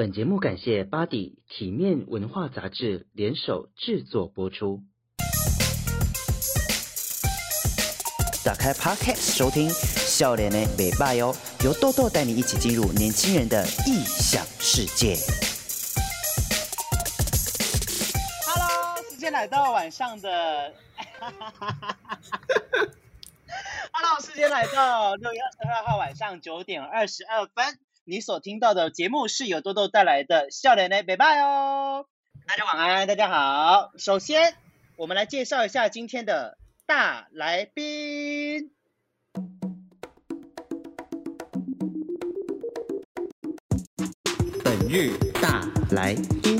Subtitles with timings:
[0.00, 4.80] 本节目感谢巴迪体面文化杂志联手制作播出。
[8.42, 15.14] 打开 Podcast 收听，笑脸的美拜哟，由豆豆带你一起进入年轻人的异想世界。
[18.46, 20.72] Hello，时间来到晚上的。
[23.92, 27.78] Hello，时间来到六月二十二号晚上九点二十二分。
[28.10, 32.06] 你所听到的节目是由豆豆带来的笑脸的，拜拜哦！
[32.44, 33.92] 大家晚安，大家好。
[33.98, 34.56] 首先，
[34.96, 38.72] 我们来介绍一下今天的大来宾。
[44.64, 45.60] 本日大
[45.92, 46.59] 来宾。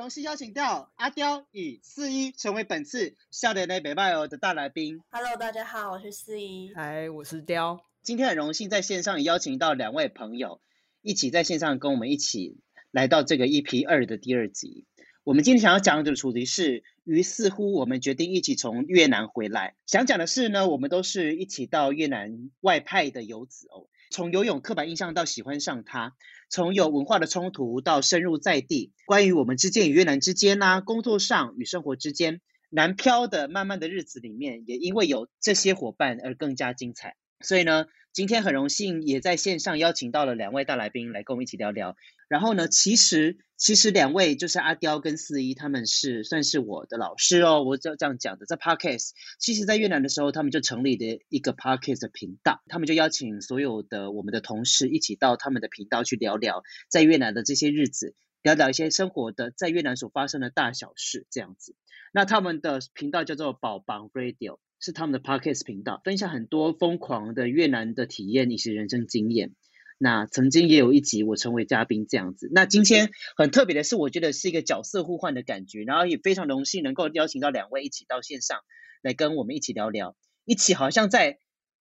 [0.00, 5.02] 荣幸邀请到阿刁与四一成为本次笑脸的北拜欧的大来宾。
[5.10, 6.72] Hello，大家好，我是四一。
[6.74, 7.84] 嗨，我是刁。
[8.00, 10.62] 今天很荣幸在线上邀请到两位朋友，
[11.02, 12.56] 一起在线上跟我们一起
[12.90, 14.86] 来到这个 EP 二的第二集。
[15.22, 19.74] 我们今天想要讲的主题是，于似乎我们决定一起从越南回来。
[19.84, 23.84] 想讲的是呢，我们都是一起到越南外派的游子哦。
[24.08, 26.16] 从游泳刻板印象到喜欢上它，
[26.50, 37.14] 从有文化的冲突到深入在地，关于我们之间与越南之间呐，工作上与生活之间，南漂的漫漫的日子里面，也因为有这些伙伴而更加精彩。
[37.40, 41.96] 所以呢，今天很荣幸也在线上邀请到了两位大来宾来跟我们一起聊聊。
[42.30, 47.64] 然后呢，其实其实两位就是阿刁跟四一，他们是算是我的老师哦。
[47.64, 61.74] 我就这样讲的，在 Podcast，其实在越南的时候，他们就成立的一个 Podcast 的频道，他们就邀请所有的我们的同事一起到他们的频道去聊聊在越南的这些日子，聊聊一些生活的在越南所发生的大小事这样子。
[62.12, 64.60] 那他们的频道叫做宝榜 Radio。
[64.82, 69.54] 是他们的 Podcast 频道，分享很多疯狂的越南的体验以及人生经验。
[70.02, 72.48] 那曾经也有一集我成为嘉宾这样子。
[72.54, 78.60] 那今天很特别的是，我觉得是一个角色互换的感觉，然后也非常荣幸能够邀请到两位一起到线上
[79.02, 80.16] 来跟我们一起聊聊，
[80.46, 81.38] 一起好像在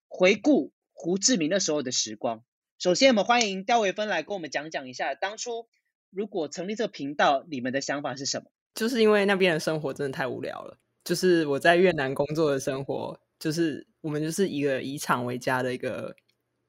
[0.10, 2.44] 回顾胡志明那时候的时光。
[2.78, 5.70] 首先，我们欢迎刁维芬来跟我们讲讲一下，当初
[6.10, 8.52] 如果成立这个频道，你们的想法是什么？
[8.74, 10.78] 就是因为那边的生活真的太无聊了。
[11.06, 16.14] 就是我在越南工作的生活，就是我们就是一个以厂为家的一个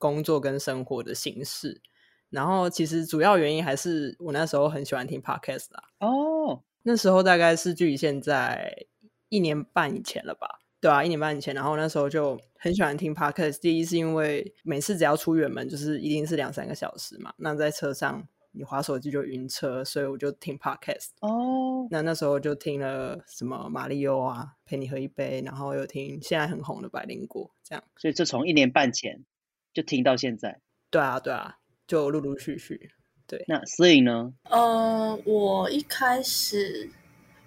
[0.00, 1.80] 工作跟生活的形式。
[2.28, 5.84] 然后其实主要原因还是我那时候很喜欢听 podcast 啦。
[6.00, 8.86] 哦，那时候大概是距离现在
[9.28, 10.60] 一年半以前了吧？
[10.80, 11.54] 对啊，一年半以前。
[11.54, 13.60] 然后那时候就很喜欢听 podcast。
[13.60, 17.32] 第一是因为每次只要出远门，就是一定是两三个小时嘛。
[17.36, 18.26] 那在车上。
[18.52, 21.10] 你滑手机就晕车，所以我就听 podcast。
[21.20, 27.84] 哦，那那时候就听了什么马里欧啊，陪你喝一杯，然后又听现在很红的百灵果，这样。
[27.94, 29.24] 所以这从一年半前
[29.72, 30.60] 就停到现在。
[30.90, 32.90] 对啊，对啊，就陆陆续续。
[33.26, 34.32] 对，那所以呢？
[34.44, 36.90] 呃，我一开始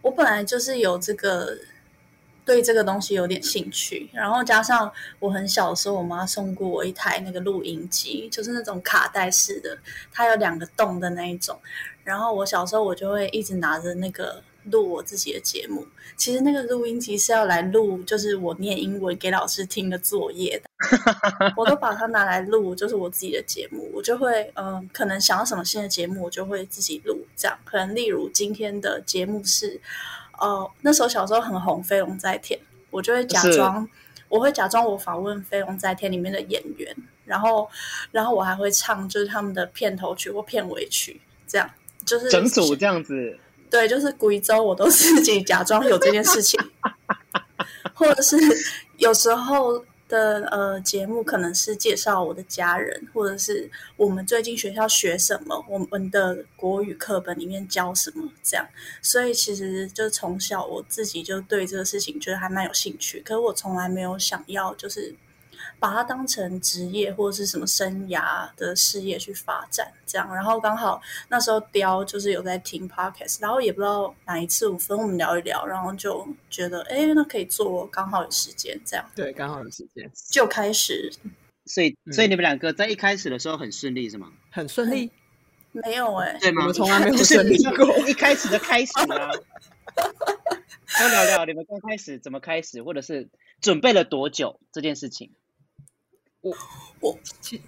[0.02, 1.58] 我本来就是有这个。
[2.46, 9.78] 对这个东西有点兴趣，然后加上我很小的时候，我妈送过我一台那个录音机，就是那种卡带式的，
[10.12, 11.58] 它有两个洞的那一种。
[12.04, 15.86] 然后我小时候我就会一直拿着那个录我自己的节目。
[16.16, 20.70] 其实那个录音机是要来录，就是我念英文给老师听的作业的。
[21.58, 23.90] 我都把它拿来录，就是我自己的节目。
[23.94, 27.26] 我就会嗯、呃，可能想要什么新的节目，我就会自己录。
[27.36, 29.80] 这样可能例如今天的节目是。
[30.40, 32.60] 哦，那时候小时候很红，《飞龙在天》，
[32.90, 33.88] 我就会假装，
[34.28, 36.94] 我会假装我访问《飞龙在天》里面的演员，
[37.24, 37.70] 然后，
[38.12, 41.70] 然后我还会唱，就是他们的片头曲或片尾曲，这样
[42.04, 43.38] 就是整组这样子。
[43.74, 46.60] 对，就是贵州，我都自己假装有这件事情，
[47.96, 48.38] 或者是
[48.98, 49.84] 有时候。
[50.10, 58.64] 的呃节目可能是介绍我的家人，或者是我们最近学校学什么，我们的国语课本里面教什么这样，
[59.02, 65.16] 所以其实就从小我自己就对这个事情觉得还蛮有兴趣，可是我从来没有想要就是。
[65.84, 70.34] 把它当成职业或者是什么生涯的事业去发展，这样。
[70.34, 79.06] 然后刚好那时候雕就是有在听 podcast，然后也不知道哪一次五分我们聊一聊，然后就觉得哎，那可以做，刚好有时间这样。
[79.14, 81.12] 对，刚好有时间就开始。
[81.66, 84.32] 所以，所以你们两个在一开始的时候很顺利是吗？
[84.52, 85.12] 很顺利？
[85.74, 86.62] 没有哎、欸，对吗？
[86.62, 87.98] 我们从来没有顺利过。
[88.08, 89.32] 一开始的开始啊，
[89.96, 93.28] 多聊聊你们刚开始怎么开始，或者是
[93.60, 95.34] 准备了多久这件事情。
[96.44, 96.54] 我
[97.00, 97.60] 我前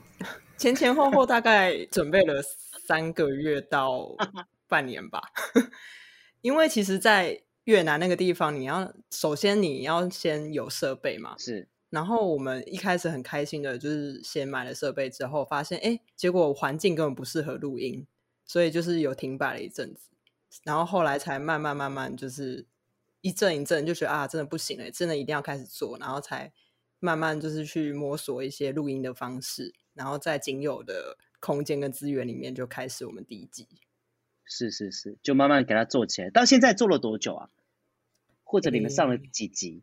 [0.57, 2.43] 前前后后大概准备了
[2.85, 4.15] 三个月到
[4.67, 5.21] 半年吧，
[6.41, 11.69] 因为其实，在越南那个地方，你要首先你要先有设备嘛，是。
[11.89, 18.05] 然后我们一开始很开心的，就是先买了设备之后，发现哎，结果环境根本不适合录音，
[18.43, 20.09] 所以就是有停摆了一阵子。
[20.63, 22.65] 然后后来才慢慢慢慢，就是
[23.21, 26.51] 一阵一阵就觉得啊，真的不行了，真的一定要开始做，然后才
[26.99, 33.67] 慢慢就是去摸索一些录音的方式，然后在仅有的空间跟资源里面就开始我们第一季。
[34.43, 36.29] 是是是，就慢慢给它做起来。
[36.29, 37.49] 到现在做了多久啊？
[38.43, 39.81] 或者你们上了几集？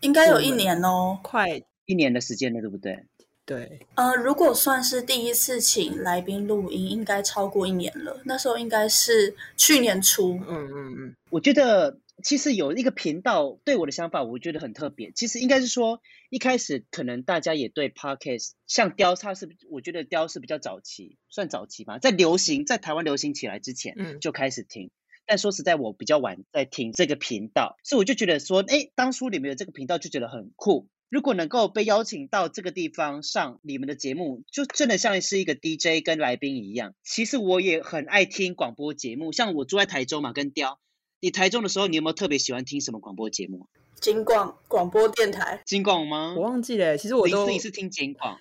[0.00, 3.06] 应该有一年哦，快一年的时间了，对不对？
[3.44, 3.86] 对。
[3.94, 8.20] 呃，如果算是第一次请来宾录音，应该超过一年了。
[8.24, 10.40] 那时候应该是去年初。
[10.48, 11.16] 嗯嗯嗯。
[11.30, 15.12] 我觉得其实有一个频道对我的想法，我觉得很特别。
[15.12, 24.86] 其实应该是说，一开始可能大家也对 Podcast 像雕，它是我觉得雕是比较早期，算早期吧，在流行在台湾流行起来之前，嗯，就开始听。
[24.86, 24.90] 嗯
[25.24, 30.88] 但说实在，我比较晚在听这个频道，所以我就觉得说，哎，当初你们有这个频道就觉得很酷。
[31.08, 36.96] 如果能够被邀请到这个地方上你们的节目，就真的像是一个 DJ 跟来宾一样。
[37.04, 40.80] 其实我也很爱听广播节目，像我住在台州嘛，跟雕，
[41.22, 43.68] 你台中的时候，你有没有特别喜欢听什么广播节目？
[44.00, 46.34] 金广广播电台，金广吗？
[46.36, 46.98] 我忘记了。
[46.98, 48.36] 其实我都你是听金广。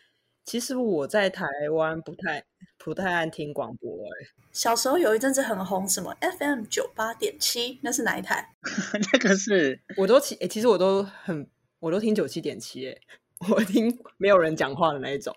[0.45, 2.43] 其实我在台湾不太
[2.79, 4.09] 不太爱听广播哎。
[4.51, 8.49] 小时候有一阵子很红，什么 FM 九八点七，那是哪一台？
[9.13, 11.47] 那个是 我都其其实我都很
[11.79, 12.97] 我都听九七点七哎，
[13.51, 15.31] 我听没有人讲话的那一种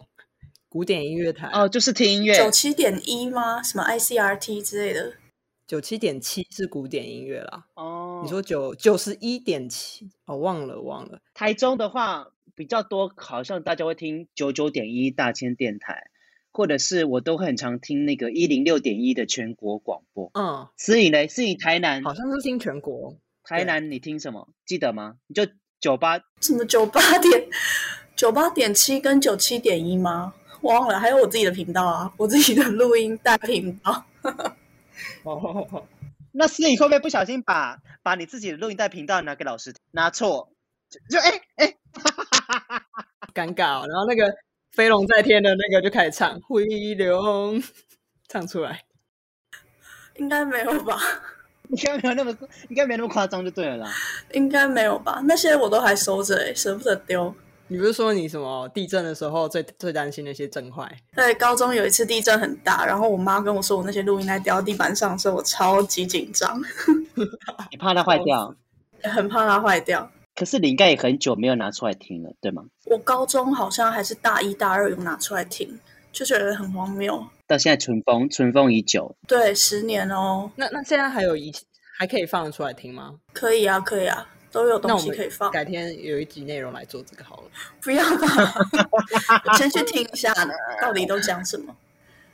[0.71, 2.35] 古典音乐台哦，就是听音乐。
[2.35, 3.63] 九七点一吗？
[3.63, 5.13] 什么 ICRT 之类的？
[5.67, 7.67] 九七点七是古典音乐啦。
[7.75, 11.21] 哦，你说九九十一点七哦，忘了忘了。
[11.35, 12.29] 台中的话。
[12.57, 16.05] 比较多，好像大家会听九九点一大千电台，
[16.53, 20.31] 或者是我都很常听那个一零六点一的全国广播。
[20.35, 21.27] 嗯，思颖呢？
[21.27, 23.17] 思颖台南好像是听全国。
[23.43, 24.47] 台南你听什么？
[24.65, 25.17] 记得吗？
[25.27, 25.45] 你就
[25.81, 27.45] 九八 什么九八点
[28.15, 30.33] 九八点七跟九七点一吗？
[30.61, 34.05] 忘了，还有我自己的频道啊，我自己的录音带频道。
[35.25, 35.87] 哦，
[36.33, 40.51] 那思颖会不会不小心把把你自己的录音带频道拿给老师拿错？
[41.11, 41.67] 就哎哎。
[41.67, 41.77] 诶诶
[43.35, 44.33] 尴尬、哦，然后那个
[44.71, 47.61] 飞龙在天的那个就开始唱《飞龙》，
[48.29, 48.85] 唱出来，
[50.17, 50.97] 应该没有吧？
[51.71, 52.37] 应该没有那么，
[52.69, 53.91] 应该没那么夸张就对了啦。
[54.33, 55.21] 应该没有吧？
[55.27, 57.35] 那些我都还收着，哎，舍不得丢。
[57.69, 60.91] 你不是说你什么地震的时候最最担心那些震坏？
[61.17, 66.61] 对，高中有一次地震很大，然后我妈跟我说我那些录音带掉到地板上的时候，我超级紧张。
[67.71, 68.55] 你怕它坏掉？
[69.03, 70.11] 很怕它坏掉。
[70.35, 72.65] 可是你应该也很久没有拿出来听了，对吗？
[72.87, 75.79] 我高中好像还是大一、大二有拿出来听，
[76.13, 77.25] 就觉得很荒谬。
[77.47, 79.15] 到现在尘封，尘封已久。
[79.29, 80.51] 对，十年哦。
[80.57, 81.53] 那那现在还有一
[81.99, 83.15] 还可以放得出来听吗？
[83.33, 84.27] 可以啊，可以啊，
[84.63, 85.51] 都有东西可以放。
[85.51, 87.45] 改天有一集内容来做这个好了。
[87.83, 88.55] 不要吧，
[89.45, 91.77] 我 先去听一下呢， 到底都讲什么？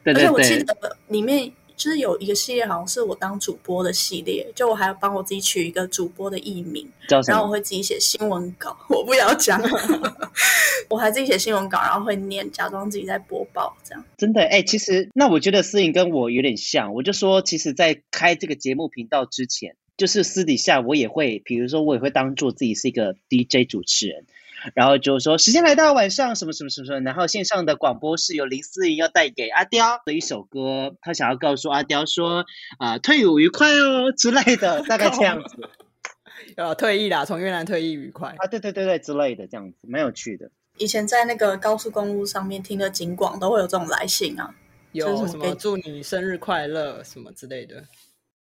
[0.04, 0.26] 对对对。
[0.26, 1.52] 而且我记得里面。
[1.80, 6.86] 就是有一个系列，好像是我当主播的系列，就我还要帮我自己取一个主播的艺名，
[7.26, 9.58] 然后我会自己写新闻稿，我不要讲，
[10.90, 14.04] 我还自己写新闻稿，然后会念，假装自己在播报，这样。
[14.18, 24.24] 真的，哎、欸，其实那我觉得思颖跟我有点像，我就说，其实，在开这个节目频道之前，就是私底下我也会，比如说我也会当做自己是一个 DJ 主持人。
[24.74, 32.46] 然后就说时间来到晚上什么什么什么什么，然后线上的广播是由林思颖要带给阿刁的一首歌，他想要告诉阿刁说
[32.78, 35.68] 啊、呃、退伍愉快哦之类的，大概这样子。
[36.56, 40.50] 呃，退役啦，从越南退役愉快啊，对对对对之类的这样子，蛮有趣的。
[40.78, 44.54] 以前在那个高速公路上面听的警广都会有这种来信啊，
[44.92, 47.84] 有什么祝你生日快乐什么之类的。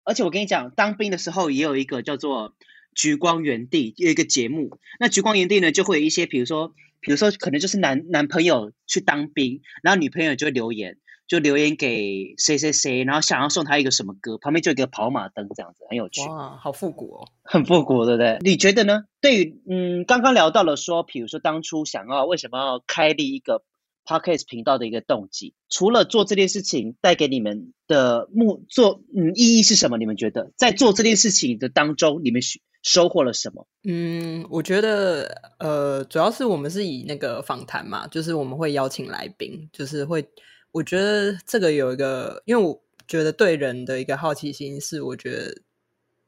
[0.09, 2.55] 而且我跟你讲，当兵的时候也有一个叫做。
[2.95, 10.97] 橘光原地有一个节目，那橘光原地呢，就会有一些，比如说，比如说，可能就是男男朋友去当兵，然后女朋友就会留言，
[11.29, 16.23] 就留言给谁谁谁，然后想要送他一个什么歌，旁边就有一个跑马灯这样子，很有趣。
[16.29, 18.39] 哇，好复古哦，很复古，对不对？
[18.41, 19.05] 你觉得呢？
[19.21, 23.63] 对于嗯，刚刚聊到了说，比如说当初想要为什么要开立一个
[24.09, 29.99] Podcast 频道的一个动机，除了做这件事情带给你们的目做嗯意义是什么？
[29.99, 33.67] 你们觉得在做这件事情的当中，你们需收获了什么？
[33.85, 40.27] 嗯，我觉得呃，主要是我们是以那个访谈嘛，就是我们会邀请来宾，就是会，
[40.73, 45.55] 我觉得这个有一个，因为我觉得对人的一个好奇心是，我觉得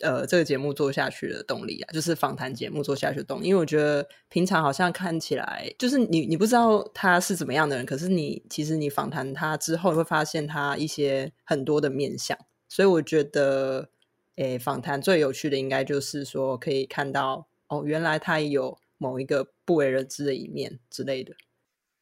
[0.00, 3.48] 呃，这个节目做下去的动力啊，就是访谈节目做下去的动力。
[3.48, 12.36] 因为我觉得平常好像看起来，就是你你不知道他是怎么样的人，可是你其实你访谈他之后，会发现他一些很多的面相，
[12.68, 13.88] 所以我觉得。
[14.36, 21.34] 诶，访谈最有趣的应该就是说，可以看到哦，原来他也有某一个不为人知的一面之类的。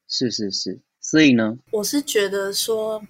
[0.06, 3.02] 是是是，所以呢，我是觉得说，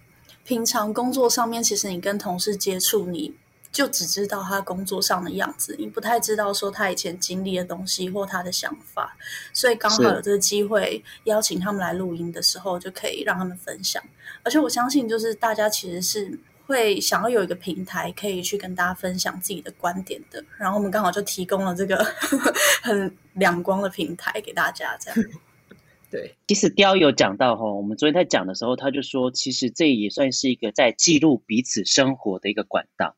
[0.44, 3.34] 平常工作上面，其实你跟同事接触，你
[3.70, 9.16] 就只知道他工作上的样子，你不太知道说他以前经历的东西或他的想法。
[9.52, 14.02] 所以刚好有这个机会邀请他们来录音的时候，就可以让他们分享。
[14.42, 20.42] 而且我相信，就是大家其实是会想要有一个平台，可以去跟大家分享自己的观点的。
[20.56, 22.04] 然后我们刚好就提供了这个
[22.82, 25.30] 很两光的平台给大家，这样。
[26.10, 33.14] 对，其实雕有讲到哈，我们昨天在讲的时候，他就说，其实这也算是一个在记录彼此生活的一个管道，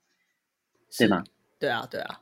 [0.98, 1.24] 对吗？
[1.58, 2.20] 对啊，对啊，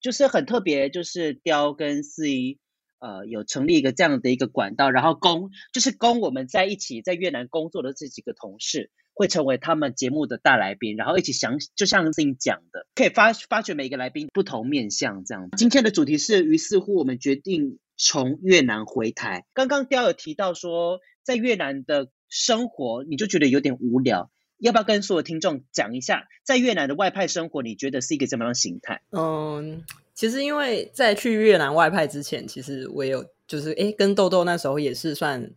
[0.00, 2.58] 就是很特别，就是雕跟四一
[2.98, 15.48] 呃有成立一个这样的一个管道，然后供就是供我们在一起在越南工作的这几个同事会成为他们节目的大来宾，然后一起想，就像自己讲的，可以发发掘每一个来宾不同面向这样。
[15.56, 17.78] 今天的主题是，于是乎我们决定。
[18.02, 29.02] 从越南回台，刚刚雕有提到说，在越南的生活你就觉得有点无聊，要不要跟所有听众讲一下，在越南的外派生活你觉得是一个怎么样的形态？
[29.10, 29.82] 嗯，
[30.14, 35.50] 其实因为在去越南外派之前，其实我有就是诶跟豆豆那时候也是算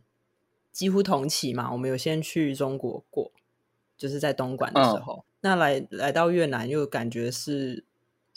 [0.72, 3.32] 几乎同期嘛，我们有先去中国过，
[3.98, 7.84] 就是在东莞的时候，哦、那来来到越南又感觉是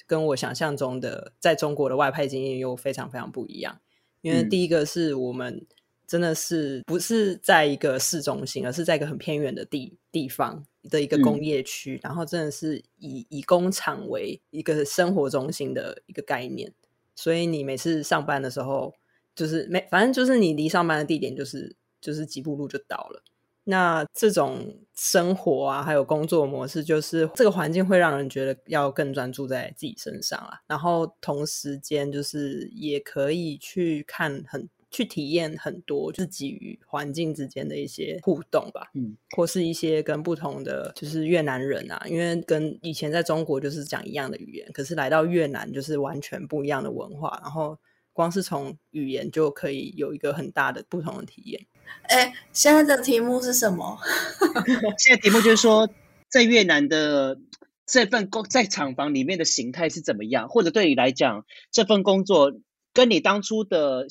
[0.06, 3.80] 跟我想象中的在中国的外派经验又非常非常不一样。
[4.22, 5.64] 因为第一个是我们
[6.06, 16.72] 真的是不是在一个市中心，而是在一个很偏远的地地方的一个工业区，嗯、然后真的是以以工厂为一个生活中心的一个概念，
[17.14, 18.94] 所以你每次上班的时候，
[19.34, 23.22] 就是没反正就是你离上班的地点就是就是几步路就到了。
[23.68, 30.60] 那这种生活啊，还有工作模式，就是这个环境会让人觉得要更专注在自己身上啊。
[30.68, 38.90] 然后同时间就是也可以去看很去体验很多自己与环境之间的一些互动吧。
[38.94, 47.78] 嗯，或是一些跟不同的就是越南人啊，因为跟以前在中国就是讲一样的语言，可是来到越南就是完全不一样的文化，然后
[48.12, 51.66] 光是从语言就可以有一个很大的不同的体验。
[52.02, 53.98] 哎，现在的题目是什么？
[54.98, 55.88] 现在题目就是说，
[56.28, 57.38] 在越南的
[57.84, 60.48] 这份工在厂房里面的形态是怎么样？
[60.48, 62.52] 或者对你来讲，这份工作
[62.92, 64.06] 跟你当初的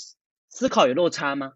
[0.55, 1.51] 思考有落差吗？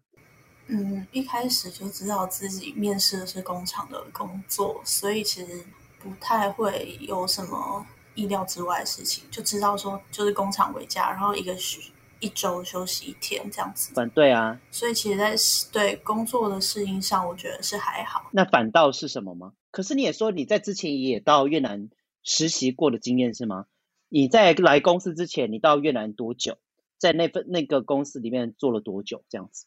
[0.66, 5.64] 嗯，一开始就知道自己面试的是工厂的工作，所以其实
[5.98, 11.80] 不太会有什么意料之外的事情，就知道说就是工厂为家，然后一个学。
[12.22, 14.60] 一周休息一天这样子，反对啊。
[14.70, 15.34] 所以其实，在
[15.72, 18.28] 对工作的适应上，我觉得是还好。
[18.30, 19.54] 那反倒是什么吗？
[19.70, 21.88] 可是你也说你在之前也到越南
[22.22, 23.64] 实习过的经验是吗？
[24.10, 26.58] 你在来公司之前，你到越南多久？
[27.00, 29.24] 在那份那个公司里面做了多久？
[29.28, 29.66] 这样子？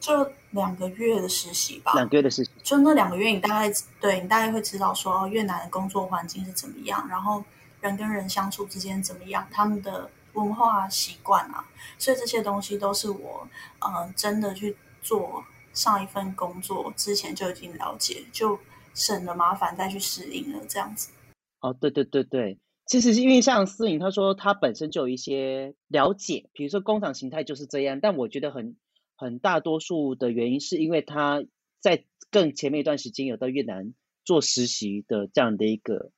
[0.00, 1.92] 就两个月的实习吧。
[1.92, 2.50] 两个月的实习。
[2.64, 7.44] 就那两个月，你大概对你大概会知道说，越南的工作环境是怎么样，然后
[7.80, 10.10] 人跟人相处之间怎么样，他们的。
[10.34, 11.68] 文化习惯啊，
[11.98, 13.48] 所以这些东西都是我，
[13.80, 18.56] 呃，真的去做上一份工作之前就已经了解，就
[18.94, 21.10] 省了麻烦再去适应了这样子。
[21.58, 22.56] 哦，对对对对，
[22.90, 28.76] 其实是因为像思颖她说她本身就有一些了解，比如说工厂形态就是这样，但我觉得很
[29.14, 31.44] 很大多数的原因是因为她
[31.80, 33.94] 在更前面一段时间有到越南
[34.24, 36.10] 做实习的这样的一个。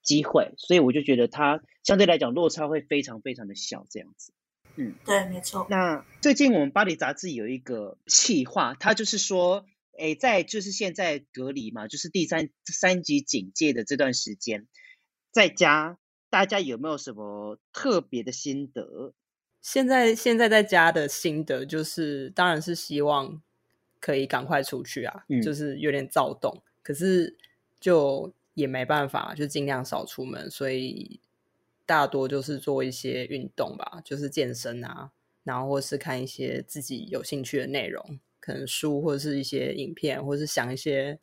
[0.00, 4.32] 机会，所以我就觉得它相对来讲落差会非常非常的小，这样子。
[4.76, 5.66] 嗯，对，没错。
[5.68, 9.66] 那最近我们巴黎杂志有一个企划，它就是说，
[9.98, 14.66] 诶，在就是现在隔离嘛，就是第三三级警戒的这段时间，
[15.30, 15.98] 在家
[16.30, 19.12] 大家有没有什么特别的心得？
[19.60, 23.40] 现在现在在家的心得就是，当然是希望
[24.00, 27.36] 可以赶快出去啊，嗯、就是有点躁动，可是
[27.80, 28.32] 就。
[28.54, 31.20] 也没办法，就尽量少出门，所以
[31.86, 35.12] 大多就是做一些运动吧，就是健身啊，
[35.44, 41.20] 然后或是看一些自己有兴趣的内容，可能书或者是一些影片，或是想一些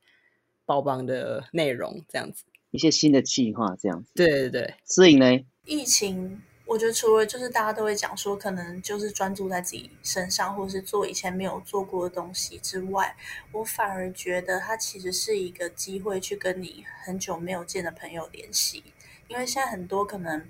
[0.65, 4.11] 爆棒的内容，这样子，一些新的计划，这样子。
[4.13, 6.41] 对对对，所以呢，疫情。
[6.67, 13.15] 我觉得除了就是大家都会讲说，可能就是专注在自己身上，或是做以前没有做过的东西之外，
[13.51, 18.83] 我反而觉得它其实是一个机会，去跟你很久没有见的朋友联系。
[19.27, 20.43] 因为现在很多可能，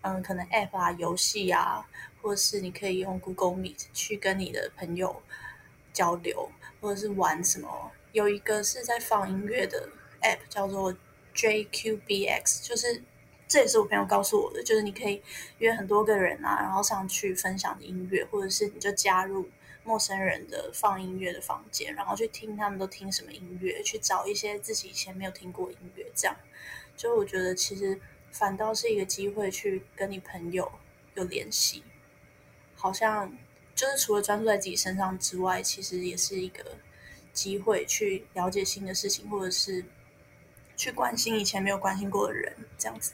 [0.00, 1.86] 嗯，可能 App 啊、游戏啊，
[2.22, 5.22] 或者是你可以用 Google Meet 去跟你的朋友
[5.92, 7.92] 交流，或者是玩什么。
[8.12, 9.86] 有一个是在放音乐的
[10.22, 10.96] App 叫做
[11.38, 13.02] JQBX，就是。
[13.50, 15.22] 这也是我朋友告诉我的，就是你可以
[15.56, 19.48] 约很多个人啊，然后上去分享的音乐，或者是你就加入
[19.84, 26.36] 陌生人的放音乐的房间，然后去听他们都听什么音乐，去找一些自己以前没有听过音乐，这样。
[26.94, 27.98] 就我觉得其实
[28.30, 30.70] 反倒是一个机会去跟你朋友
[31.14, 31.82] 有联系，
[32.74, 33.34] 好像
[33.74, 36.76] 就是除了专注在自己身上之外，其实也是一个
[37.32, 39.82] 机会去了解新的事情，或者是
[40.78, 43.12] 去关心以前没有关心过的人，这样子。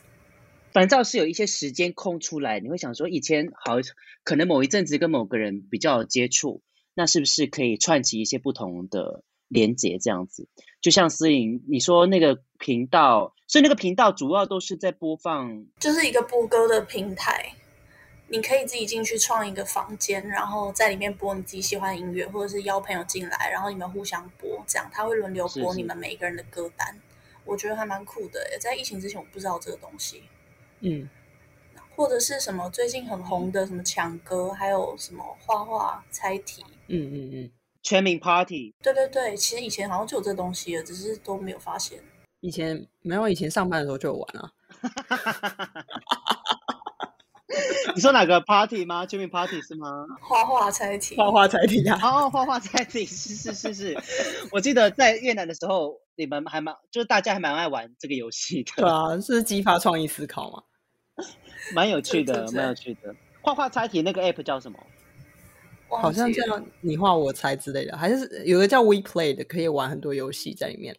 [0.72, 3.76] 反倒是有一些时间空出来，你会想说，以前好
[4.22, 6.62] 可能某一阵子跟某个人比较有接触，
[6.94, 9.98] 那是不是可以串起一些不同的连结？
[9.98, 10.48] 这样子，
[10.80, 17.54] 就像思颖你说那个频道，所以那个频道主要都是在播放，就是一个播歌的平台，
[18.26, 26.88] 你可以自己进去创一个房间，然后在里面播你自己喜欢的音乐，或者是邀朋友进来，然后你们互相播，这样他会轮流播你们每一个人的歌单。
[26.88, 27.13] 是是
[27.44, 30.24] 我觉得还蛮酷的，在疫情之前我不知道这个东西。
[30.80, 31.08] 嗯，
[31.96, 37.50] 或者是什么最近很红的什么抢歌，还有什么画画猜题，嗯嗯嗯，
[37.82, 42.02] 全民 Party，对对对，其实以前好像就有这东西了，只是都没有发现。
[42.40, 44.52] 以前没有，以前上班的时候就有玩啊。
[47.94, 49.04] 你说哪个 Party 吗？
[49.06, 50.06] 全民 Party 是吗？
[50.20, 51.98] 画画猜题，画画猜题啊！
[52.02, 53.96] 哦，画画猜题，是是是是。
[54.50, 58.72] 我记得在越南的时候，你们还蛮，就是大家还蛮爱玩这个游戏的。
[58.76, 60.62] 对啊，是激发创意思考嘛。
[61.74, 63.14] 蛮有趣的，蛮有趣的。
[63.42, 64.78] 画画猜题那个 app 叫什么？
[65.88, 66.42] 好像叫
[66.80, 70.96] 你画我猜之类的，还是有个叫 We Play 的，可以玩很多游戏在里面。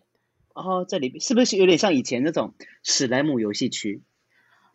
[0.55, 4.03] 然后这里是不是有点像以前那种史莱姆游戏区？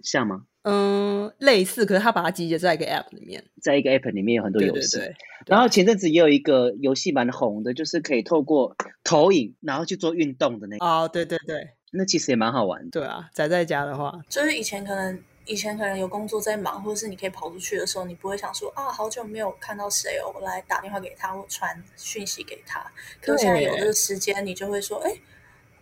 [0.02, 0.44] 像吗？
[0.62, 4.98] 嗯，类似，可是他把它集结在一个 app 里面，在一个 app 里面有很多游戏。
[4.98, 5.16] 对对对。
[5.46, 10.84] 然后前阵子也有一个游戏蛮红的，就是可以透过投影然后去做运动的那个。
[10.84, 11.70] 哦，对对对。
[11.92, 12.90] 那其实也蛮好玩的。
[12.90, 22.80] 对啊，宅在家的话，就是以前可能以前可能有工作在忙，或者是你可以跑出去的时候，你不会想说啊，好久没有看到谁哦，我来打电话给他或传讯息给他。
[23.20, 25.10] 可是现在有这个时间，你就会说，哎，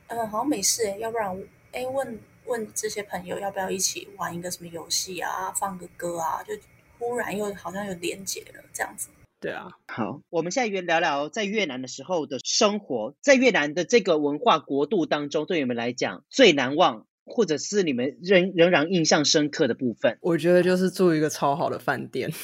[0.06, 1.37] 嗯、呃，好像没事哎，要不然
[1.73, 2.18] 哎问
[2.49, 6.54] 问这些朋友要不要一起玩一个什么游戏啊，放个歌啊，就
[6.99, 9.08] 忽然又好像有连结了这样子。
[9.41, 22.32] 对啊，好，我们现在聊聊在越南的时候的生活，在越南的这个文化国度当中，对你们来讲最难忘，或者是你们仍仍然印象深刻的部分，我觉得就是住一个超好的饭店。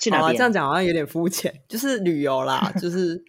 [0.00, 0.36] 去哪里？
[0.36, 3.20] 这样讲好像有点肤浅，就是旅游啦，就是，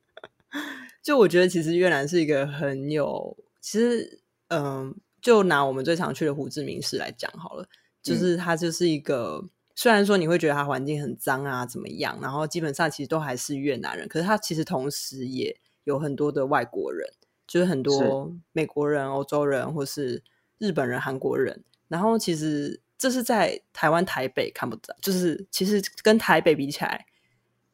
[1.04, 7.66] 就我觉得其实越南是一个很有，其实嗯、呃，就拿我们最常去的胡志明市来讲好了，
[8.02, 9.40] 就是它就是一个。
[9.42, 12.16] 嗯虽然说你会觉得它环境很脏啊，怎么样？
[12.22, 17.12] 然后基本上其实都还是越南人，可是它其实同时也有很多的外国人，
[17.44, 20.22] 就是很多美国人、欧洲人或是
[20.58, 21.64] 日本人、韩国人。
[21.88, 27.06] 然后其实这是在台湾台北看不到，就是其实跟台北比起来，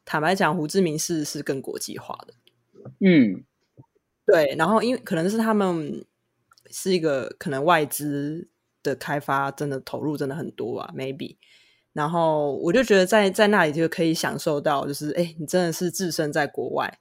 [0.06, 2.32] 坦白讲，胡志明市是更国际化的。
[3.00, 3.44] 嗯，
[4.30, 4.54] 对。
[4.56, 6.04] 然后因为可能是他们
[6.70, 8.48] 是一个可能外资
[8.82, 11.36] 的开发，真的投入真的很多啊，maybe。
[11.92, 17.00] 然后我就觉得在在那里就可以享受到，就是哎，你真的是置身在国外，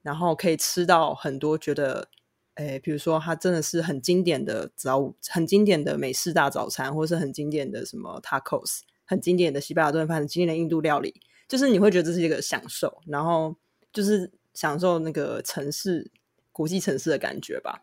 [0.00, 2.08] 然后可以吃到很多觉得，
[2.54, 13.54] 哎，比如说它真的是很经典的早午，很经典的美式大早餐，或是很经典的什么 tacos，很经典的西班牙炖饭，很经典的印度料理，就是你会觉得这是一个享受，然后
[13.92, 16.10] 就是享受那个城市
[16.60, 17.82] 国际城市的感觉吧。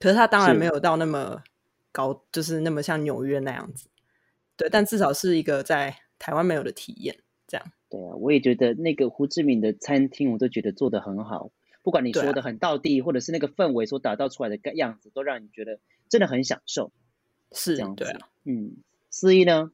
[0.00, 1.44] 可是它当然没有到那么
[1.92, 3.86] 高，是就是那么像纽约那样子。
[4.56, 7.64] 对，但至少是一个在台湾没有的体验，这样。
[7.88, 11.52] 对啊，我也觉得那个胡志明的餐厅，我都觉得做的很好。
[11.84, 16.90] 不管你说的很到地，啊、或者是那个氛围所打造出来的样子，都让你觉得真的很享受。
[17.52, 18.78] 是这样子，对啊，嗯。
[19.08, 19.70] 思逸呢？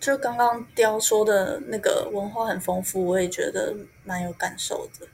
[0.00, 5.06] 就刚刚雕说的那个文化很丰富，我也觉得蛮有感受的。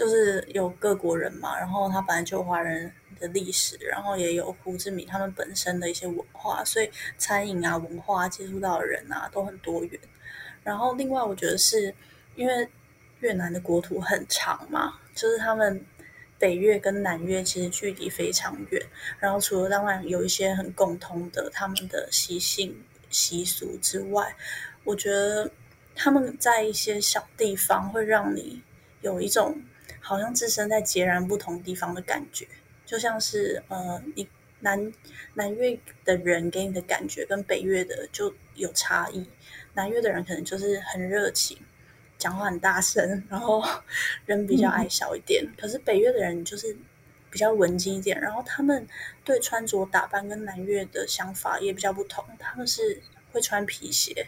[0.00, 10.00] 就是有各国人嘛，然后他本来就华人的历史，然后也有胡志明他们本身的一些文化，所以餐饮啊、文化接触到的人啊都很多元。
[10.64, 11.94] 然后另外，我觉得是
[12.34, 12.66] 因为
[13.18, 15.84] 越南的国土很长嘛，就是他们
[16.38, 18.82] 北越跟南越其实距离非常远。
[19.18, 22.74] 然后除了当然有一些很共通的他们的习性
[23.10, 24.34] 习俗之外，
[24.82, 25.50] 我觉得
[25.94, 28.62] 他们在一些小地方会让你
[29.02, 29.62] 有一种
[30.10, 32.44] 好像置身在截然不同地方的感觉。
[32.84, 34.26] 就像是呃，你
[34.58, 34.92] 南
[35.34, 39.24] 南越的人给你的感觉跟北越的就有差异。
[39.74, 41.56] 南越的人可能就是很热情，
[42.18, 43.62] 讲话很大声，然后
[44.26, 45.44] 人比较矮小一点。
[45.44, 46.76] 嗯、可是北越的人就是
[47.30, 48.84] 比较文静一点，然后他们
[49.22, 52.24] 对穿着打扮跟南越的想法也比较不同。
[52.40, 54.26] 他们是会穿皮鞋，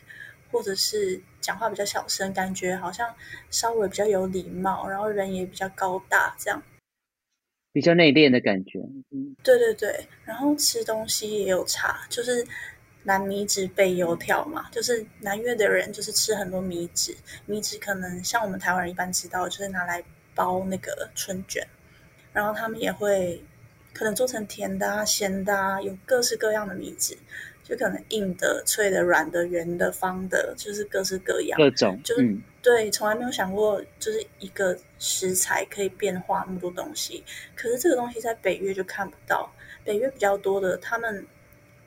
[0.53, 3.13] 或者是讲话比较小声，感觉好像
[3.51, 6.63] 稍微比较有礼貌，然后人也比较高大，这样
[7.73, 8.79] 比较内敛的感觉。
[9.11, 10.07] 嗯，对对对。
[10.25, 12.47] 然后吃东西也有差，就是
[13.05, 21.67] 南米脂北油条嘛，就是南越的人就是吃很多米脂，米脂可能像我们台湾人一般知道，就是拿来包那个春卷。
[22.33, 23.43] 然后他们也会
[23.93, 27.17] 可能做成甜的啊、咸的啊，有各式各样的米纸，
[27.65, 31.59] 就可能硬的、脆的、软的、圆的、方的，就是各式各样。
[31.59, 37.25] 各种，就是、嗯、对，从来没有想过，就是一个食材可以变化那么多东西。
[37.55, 39.53] 可是这个东西在北越就看不到，
[39.85, 41.27] 北越比较多的，他们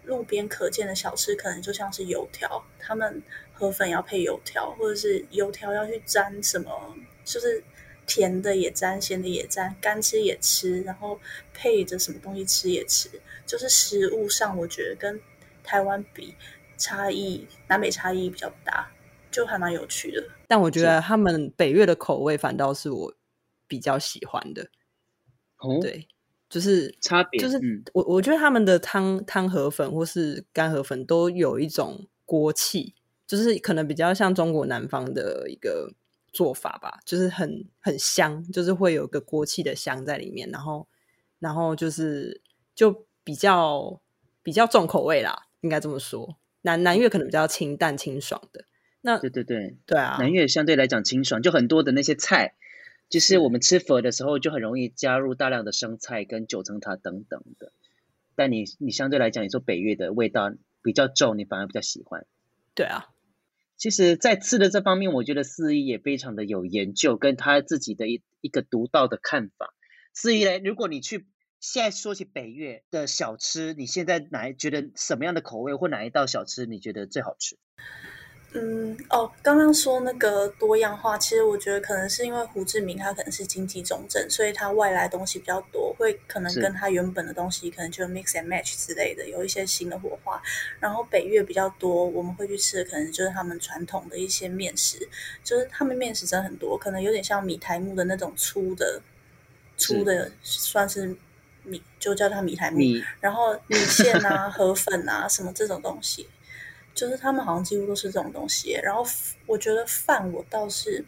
[0.06, 3.22] 路边可见的小吃，可能就像是油条，他们
[3.54, 7.64] 河粉要配油条，或者是油条要去沾什么，就是。
[8.08, 11.20] 甜的也沾，咸的也沾，干吃也吃，然后
[11.56, 13.10] 配着什么东西吃也吃，
[13.48, 15.20] 就是食物上，我觉得跟
[15.66, 16.36] 台湾比
[16.78, 18.92] 差异，南北差异比较大，
[19.32, 20.24] 就还蛮有趣的。
[20.48, 23.14] 但我觉得他们北越的口味反倒是我
[23.68, 24.70] 比较喜欢的。
[25.58, 26.08] 哦，对，
[26.50, 27.60] 就是差别，就是
[27.94, 32.94] 我我觉得他们的汤汤河粉或是干河粉都有一种锅气，
[33.26, 35.94] 就是可能比较像中国南方的一个。
[36.36, 40.86] 做法吧，就是很很香，就是会有个锅气的香在里面，然后
[41.40, 42.42] 然后就是
[42.76, 44.02] 就比较
[44.44, 46.38] 比较重口味啦，应该这么说。
[46.62, 48.66] 南南越可能比较清淡清爽的，
[49.02, 52.54] 那对对对对啊，南越相对来讲清爽，就很多的那些菜，
[53.10, 57.72] 就是我们吃粉的时候就很容易加入大量的生菜跟九层塔等等的。
[58.36, 62.26] 但你你相对来讲，你说北越的味道比较重，你反而比较喜欢。
[62.76, 63.10] 对啊。
[63.78, 69.74] 其实，在吃的这方面，我觉得四一也非常的有研究，跟他自己的一一个独到的看法。
[70.14, 71.26] 四一嘞，如果你去
[71.66, 77.58] 现在说起北越的小吃，你现在哪觉得什么样的口味或哪一道小吃你觉得最好吃？
[78.54, 90.40] 嗯哦，刚刚说那个多样化，其实我觉得可能是因为胡志明他可能是经济重镇，所以他外来东西比较多，会可能跟他原本的东西可能就 mix and match 之类的，有一些新的火花。
[90.80, 95.00] 然后北越比较多，我们会去吃的可能就是他们传统的一些面食，
[95.44, 99.02] 就是他们面食真的很多，可能有点像米苔木的那种粗的
[99.78, 101.14] 粗的，算是
[101.66, 102.78] 米，就叫它米苔目。
[102.78, 106.28] 米然后米线啊、河粉啊什么这种东西。
[106.94, 109.06] 就是他们好像几乎都是这种东西，然后
[109.46, 111.04] 我觉得饭我倒是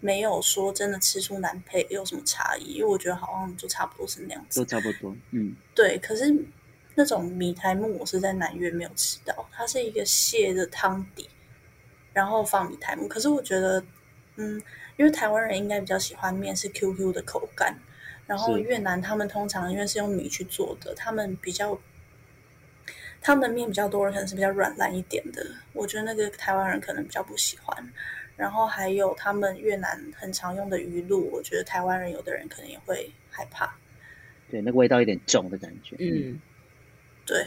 [0.00, 5.98] 没有说真的吃出南配有什么差异，因为我觉得好像就差不多是那样子，都差不多，嗯，对。
[5.98, 6.34] 可是
[6.94, 11.28] 那种米苔木我是在南越没有吃到，它是一个蟹的汤底，
[12.14, 13.06] 然后放米苔木。
[13.06, 13.84] 可是我觉得，
[14.36, 14.62] 嗯，
[14.96, 17.78] 因为台湾人应该比较喜欢面是 QQ 的口感，
[18.26, 21.78] 然后越南他们通常因为是用米去做的，他们比较。
[23.22, 25.44] 他们的面比较多，人可能是比较软烂一点的。
[25.72, 27.76] 我觉得那个台湾人可能比较不喜欢。
[28.36, 33.74] 然后还有他们越南很常用的鱼露，我觉得台湾人有的人可能也会害怕。
[34.48, 35.96] 对，那个味道有点重的感觉。
[35.98, 36.40] 嗯，
[37.24, 37.46] 对。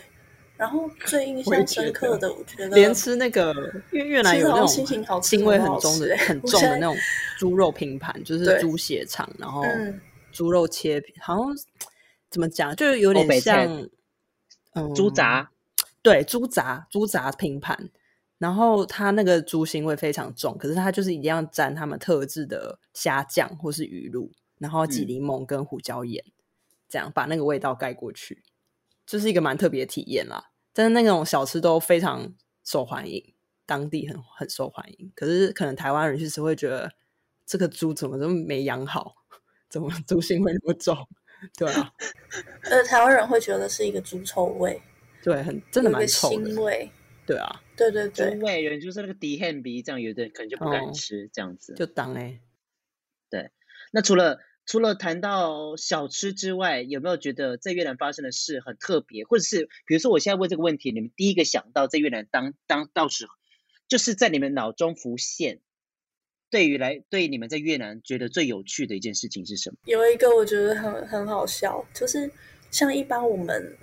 [0.57, 3.53] 然后最印象深刻的，我觉得连吃那个，
[3.91, 4.67] 因为越南有那种
[5.21, 6.97] 腥味很重的、很重的那种
[7.37, 9.63] 猪肉拼盘，就是猪血肠，然后
[10.31, 11.55] 猪肉切片，好像
[12.29, 13.89] 怎么讲，就有点像
[14.73, 15.51] 嗯猪杂。
[16.01, 17.89] 对，猪杂猪杂拼盘，
[18.37, 26.31] 然后它那个猪腥味非常重，可是它就是一定要沾他们特制的虾酱或是鱼露，然后挤柠檬跟胡椒盐，嗯、
[26.87, 28.41] 这样把那个味道盖过去，
[29.05, 30.51] 就是一个蛮特别的体验啦。
[30.71, 33.33] 但是那种小吃都非常受欢迎，
[33.65, 35.11] 当地很很受欢迎。
[35.13, 36.93] 可是可能台湾人其实会觉得
[37.45, 39.15] 这个猪怎么这么没养好，
[39.69, 40.95] 怎么猪腥味那么重？
[41.57, 41.93] 对啊，
[42.69, 44.81] 呃，台湾人会觉得是一个猪臭味。
[45.23, 46.49] 对，很真的蛮臭的。
[46.49, 46.91] 腥味，
[47.25, 51.73] 对啊，对对对，猪味人就是那个底汗鼻，这样有的可能就不敢吃，哦、这样子。
[51.75, 52.41] 就当哎，
[53.29, 53.51] 对。
[53.91, 63.27] 那除了除了谈到小吃之外，有没有觉得在越南发生的事很特别，或者是比如说我现在问这个问题，你们第一个想到在越南当当到时，
[63.87, 65.61] 就是在你们脑中浮现，
[66.49, 69.77] 对于来对你们在越南觉得最有趣的一件事情是什么？
[69.85, 72.29] 有一个我觉得很很好笑，就是
[72.71, 73.77] 像一般我们。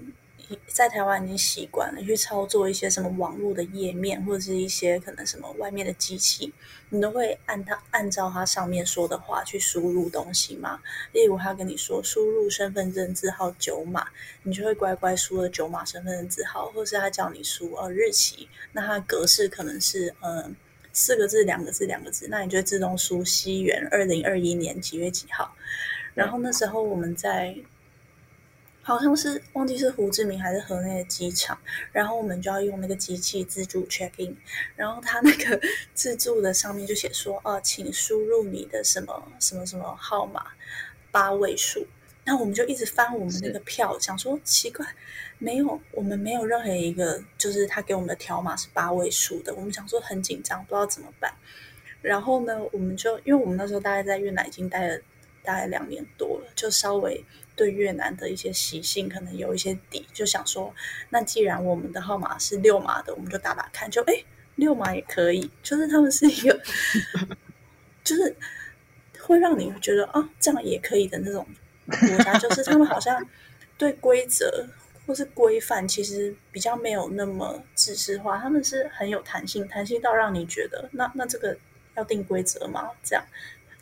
[0.69, 6.53] 在台湾已经习惯了去操作一些什么网络的页面，或者是一些可能什么外面的机器，
[6.89, 10.81] 你都会按它按照它上面说的话去输入东西嘛。
[11.13, 14.07] 例如他跟你说输入身份证字号九码，
[14.45, 20.49] 你就会乖乖输了九码身份证字号，或是他叫你输呃日期，那它格式可能是呃
[20.97, 25.55] 四个字、两个字、两个字，那你就自动输西元二零二一年几月几号。
[26.15, 27.55] 然后那时候我们在。
[28.83, 31.59] 好像是忘记是胡志明还是河内的机场，
[31.91, 34.37] 然后我们就要用那个机器自助 check in，
[34.77, 35.61] 然后他那个
[35.93, 40.47] 自助的上面就写说，哦、请输入你的什么什么什么号码
[41.11, 41.85] 八位数，
[42.23, 44.87] 然后我们就一直翻我们那个票，想说奇怪，
[45.39, 51.33] 没有，我们没有任何一个就是他给我们的条码是八位数的，我们想说很紧张，不知道怎么办，
[52.03, 54.99] 然后呢，我们就因为我们那时候大概在越南已经待了
[55.43, 57.25] 大概两年多了，就稍微。
[57.57, 60.75] 对越南的一些习性可能有一些底，就想说，
[61.09, 64.13] 那既然我们的号码是六码的，我们就打打看，就哎，
[64.57, 66.61] 六码也可以，就是他们是一个，
[68.05, 68.37] 就是
[69.23, 71.47] 会让你觉得啊，这样也可以的那种
[71.87, 73.27] 国家，就是他们好像
[73.79, 74.69] 对规则
[75.07, 81.57] 或是规范其实比较没有那么制式化，他们是很有弹性，弹性到让你觉得，那那这个
[81.97, 82.91] 要定规则吗？
[83.03, 83.25] 这样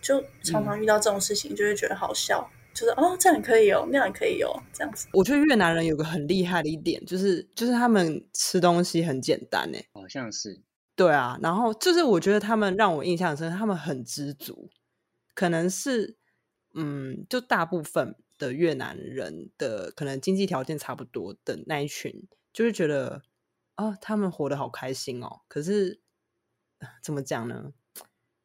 [0.01, 2.51] 就常常遇到这种事情，就会觉得好笑。
[2.75, 5.07] 就是哦，这样也可以哦，那样也可以哦，这样子。
[5.13, 10.61] 我觉得越南人有个很厉害的一点，就是就是他们吃东西很简单诶，好像是。
[10.97, 14.69] 对啊，然后就是我觉得他们让我印象深，他们很知足，
[15.35, 16.17] 可能是
[16.75, 23.23] 嗯，就大部分的越南人的可能经济条件差不多的那一群，就是觉得
[23.75, 25.40] 啊，他们活得好开心哦。
[25.49, 26.01] 可是
[27.03, 27.73] 怎么讲呢？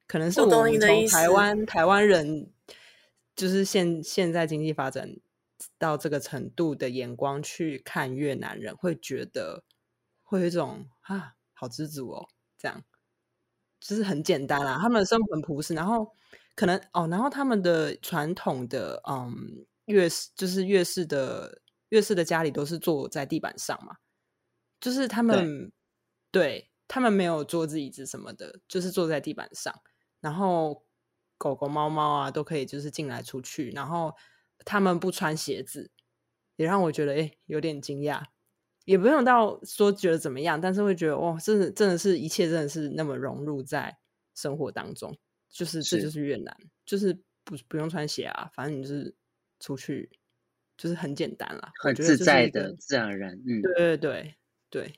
[0.08, 2.52] 可能是我们从台湾台湾人。
[3.36, 5.16] 就是现现在经济发展
[5.78, 9.64] 到这个程度的眼光去看越南人，会觉得
[10.24, 12.84] 会有一种啊，好知足哦，这样
[13.80, 14.78] 就是很简单啦。
[14.82, 16.14] 他们的生活很朴实，然后
[16.54, 23.98] 可能哦，然后他们的传统的嗯越式就是越式的越式的家里都是坐在地板上嘛，
[24.80, 25.72] 就是他们
[26.32, 29.74] 对，对他们没有桌子椅子什么的，就是坐在地板上，
[30.22, 30.86] 然后。
[31.42, 34.14] 狗狗、猫猫啊，都可以就是进来出去，然后
[34.66, 35.90] 他们不穿鞋子，
[36.58, 38.26] 也让我觉得诶有点惊讶，
[38.84, 43.98] 也不用到说觉得怎么样，但是会觉得哇，真的真的是一切真的是那么融入在
[44.36, 45.18] 生活当中，
[45.50, 46.54] 就是这就是越南，
[46.86, 47.14] 就是
[47.46, 49.16] 不不用穿鞋啊，反正你就是
[49.60, 50.10] 出去
[50.78, 54.36] 就是很简单了，很自在的自然而然，嗯，对对对
[54.70, 54.94] 对，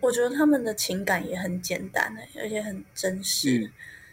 [0.00, 3.58] 我觉得他们的情感也很简单的，而且很真实。
[3.58, 3.72] 嗯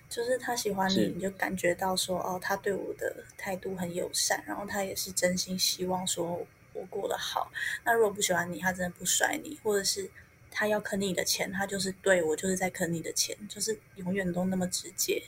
[0.10, 7.51] 就是他喜欢你，你就感觉到说哦，他对我的态度很友善，然后他也是真心希望说我过得好。
[7.84, 10.10] 那如果不喜欢你，他真的不甩你，或者是
[10.49, 15.21] 他要坑你的钱，他就是对我就是在坑你的钱，就是永远都那么直接，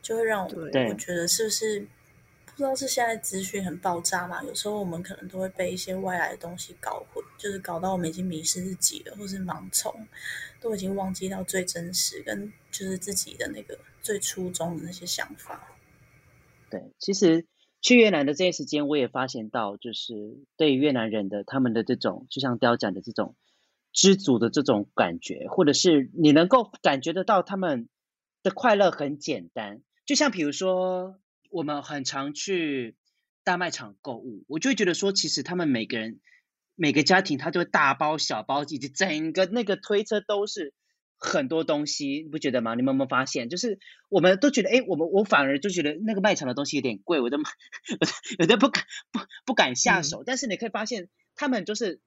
[0.00, 0.54] 就会让我
[0.88, 1.84] 我觉得是不是？
[2.54, 4.42] 不知道是现在资讯很爆炸嘛？
[4.44, 10.06] 有时候我们可能都会被一些外来的东西搞混，就是搞到我们已经迷失自己了，或是盲从，
[10.60, 15.66] 都已经忘记到最真实跟就是自己的那个最初衷的那些想法。
[16.70, 17.46] 对，其实
[17.80, 23.34] 去越南的这一时间，我也发现到，就是对越南人的他们的这种，就像雕讲的这种
[23.92, 27.88] 知足的这种感觉，或者是你能够感觉得到他们
[28.42, 31.18] 的快乐很简单，就像比如说。
[31.52, 32.96] 我们很常去
[33.44, 36.20] 大卖场购物，我就会觉得说，其实他们每个人、
[36.74, 40.72] 每个家庭，他都会大包小包，以及整个那个推车都是
[41.18, 42.74] 很多东西，你不觉得吗？
[42.74, 43.48] 你们有没有发现？
[43.48, 47.36] 就是我们都觉得，哎，我们我反而就觉得那个卖场的东西有点贵，我都
[48.38, 50.22] 有点不敢不不敢下手。
[50.22, 50.24] 嗯。
[50.26, 52.00] 但是你可以发现，他们就是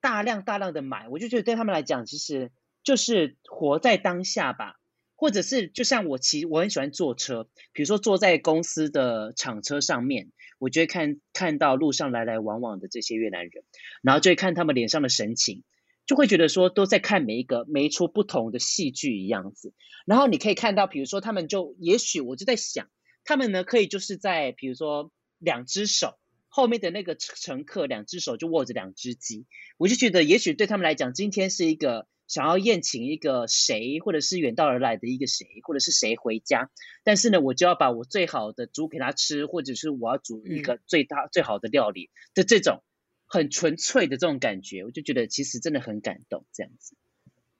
[0.00, 2.52] 大量大量的买，我就觉得对他们来讲，其实
[2.84, 4.76] 就是活在当下吧。
[5.22, 13.62] 或者是就像我骑，我很喜欢坐车，比如说坐在公司的厂车上面，我就会看看到路上来来往往的这些越南人，
[14.02, 15.62] 然后就会看他们脸上的神情，
[16.06, 19.72] 就会觉得说都在看每一个每一出不同的戏剧一样子。
[20.06, 22.90] 然后你可以看到，比如说他们就也许我就在想，
[23.22, 32.08] 他们呢可以就是在比如说两只手后面的那个乘客，两只手就握着两只鸡，我就觉得也许对他们来讲，今天是一个。
[32.32, 36.70] 想要宴请一个谁，或者是远道而来的一个谁，或者是谁回家，
[37.04, 42.82] 但是呢，我就要把我最好的煮给他吃，或者是我要煮一个最大、嗯、最好的料理的这种
[43.26, 46.96] 很纯粹的这种感觉，我就觉得其实真的很感动，这样子。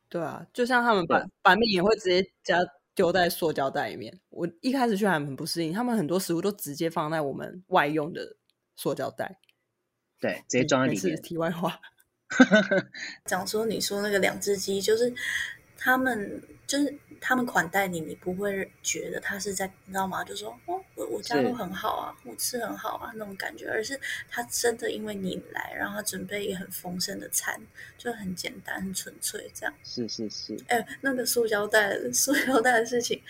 [0.08, 2.58] 对啊，就像他们把板面也会直接加
[2.94, 4.20] 丢在塑胶袋里面。
[4.30, 8.38] 我一开始去还很不适应，他们很多食物都直接放在我们外用的
[8.74, 9.38] 塑胶袋，
[10.18, 11.20] 对，直接装在里面。
[11.20, 11.78] 题外话。
[13.26, 15.12] 讲说，你说那个两只鸡，就是
[15.76, 20.24] 他们，就是他们款待你，你不会觉得他是在，你知道吗？
[20.24, 27.60] 就说哦，我我家都很好啊，我吃很好啊那种感觉，而是他真的因为你来，然后他准备一个很丰盛的餐，
[27.96, 29.74] 就很简单、很纯粹这样。
[29.84, 30.56] 是是是。
[30.68, 33.22] 哎，那个塑胶袋、塑胶袋的事情，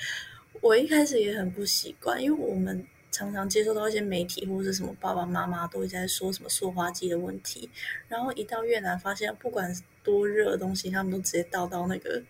[0.60, 7.70] 我一开始也很不习惯，因为我们常常接受到一些媒体或者是什么爸爸妈妈都会在说什么塑化剂的问题，
[8.08, 9.72] 然后一到越南发现不管
[10.02, 12.20] 多热的东西，他们都直接倒到那个，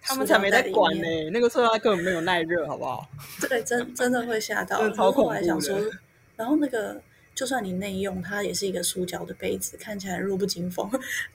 [0.00, 3.08] 他们才没在管呢、欸，那个塑料根本没有耐热，好不好？
[3.48, 4.90] 对，真真的会吓到。
[4.90, 5.28] 超恐怖。
[5.28, 5.78] 后来想说，
[6.36, 7.00] 然后那个
[7.34, 10.90] 就算你内用，它也是一个塑胶的杯子，看起来弱不禁风，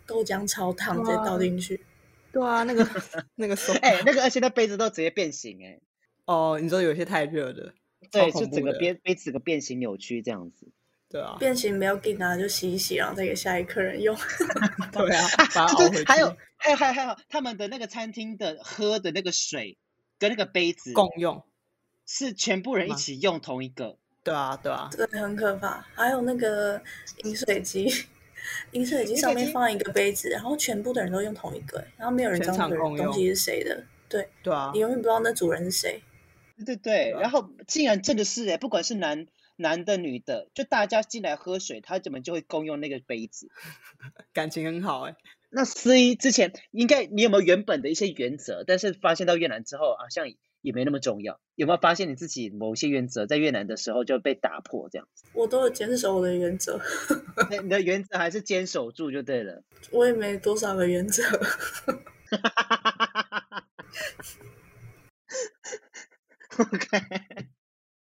[0.07, 1.79] 豆浆超烫，直接倒进去。
[2.33, 2.85] 对啊，那个
[3.35, 5.81] 那个塑哎、欸，那个而且那杯子都直接变形哎、欸。
[6.25, 7.71] 哦，你说有些太热的。
[8.11, 10.67] 对，是整个杯杯子个变形扭曲这样子。
[11.07, 14.15] 对啊，变形不要紧啊，就洗一洗，然后再给下一客人用。
[14.91, 15.27] 对啊，
[16.05, 19.77] 还有还有还有还有他们的那个餐厅的喝的那个水
[20.17, 21.43] 跟那个杯子共用，
[22.05, 23.97] 是全部人一起用同一个。
[24.23, 25.85] 对啊，对啊，对，很可怕。
[25.93, 26.81] 还有那个
[27.23, 27.87] 饮水机，
[28.71, 33.85] 饮水机上面放一个杯子，然后全部的人都用同一个，然后没有人知道那个东西是谁的。
[34.09, 36.01] 对对啊，你永远不知道那主人是谁。
[36.57, 43.49] 对对对，然后竟然真的是哎，不管是男男的女的，就大家进来喝水，他怎么就会共用那个杯子，
[44.33, 45.15] 感情很好哎。
[45.49, 48.63] 那思怡之前应该你有没有原本的一些原则？
[48.67, 50.27] 但是发现到越南之后，好像
[50.61, 51.39] 也没那么重要。
[51.55, 55.23] 有没有发现你自己某些原则在越南的时候就被打破这样子？
[55.33, 56.81] 我都有坚守我的原则。
[57.63, 59.63] 你的原则还是坚守住就对了。
[59.91, 61.23] 我也没多少个原则。
[66.63, 66.99] OK，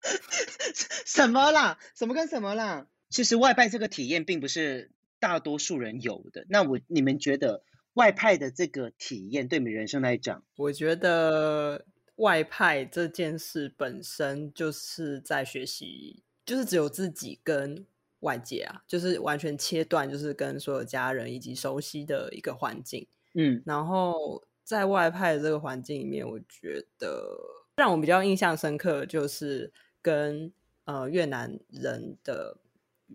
[1.04, 1.78] 什么啦？
[1.96, 2.86] 什么跟什么啦？
[3.10, 6.46] 其实外派这个体验并不是大多数人有的。
[6.48, 7.64] 那我你们觉得
[7.94, 10.44] 外派的这个体验对你们人生来讲？
[10.56, 11.84] 我觉得
[12.16, 17.86] 外派这件事本身就是在学习，就是只有自己跟
[18.20, 23.06] 外界啊，就是完全切断，就是跟所有家人以及熟悉的一个环境。
[23.34, 27.53] 嗯，然后在外派的这个环境里面，我觉得。
[27.76, 30.52] 让我比较印象深刻，就是跟
[30.84, 32.58] 呃越南人的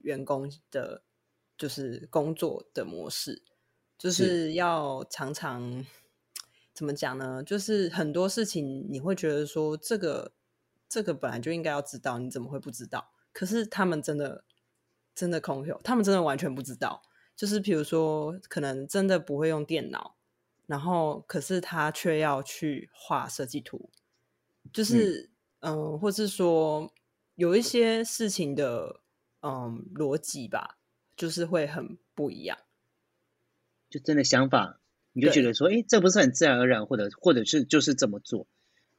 [0.01, 1.03] 员工的，
[1.57, 3.43] 就是工作的模式，
[3.97, 5.85] 就是要常常
[6.73, 7.41] 怎么讲呢？
[7.41, 10.33] 就是很多事情你会觉得说，这个
[10.89, 13.11] 这个本来就应该要知道，你怎么会不知道？
[13.31, 14.43] 可是他们真的
[15.15, 17.03] 真的空有，他们真的完全不知道。
[17.35, 20.17] 就是比如说，可能真的不会用电脑，
[20.65, 23.89] 然后可是他却要去画设计图。
[24.71, 25.29] 就是
[25.61, 26.93] 嗯、呃，或是说
[27.35, 29.01] 有一些事情的
[29.41, 30.77] 嗯逻辑吧，
[31.15, 32.57] 就是会很不一样。
[33.89, 34.79] 就真的想法，
[35.13, 38.47] 你就觉得说，哎，这不是很自然而然，或者或者是就是这么做。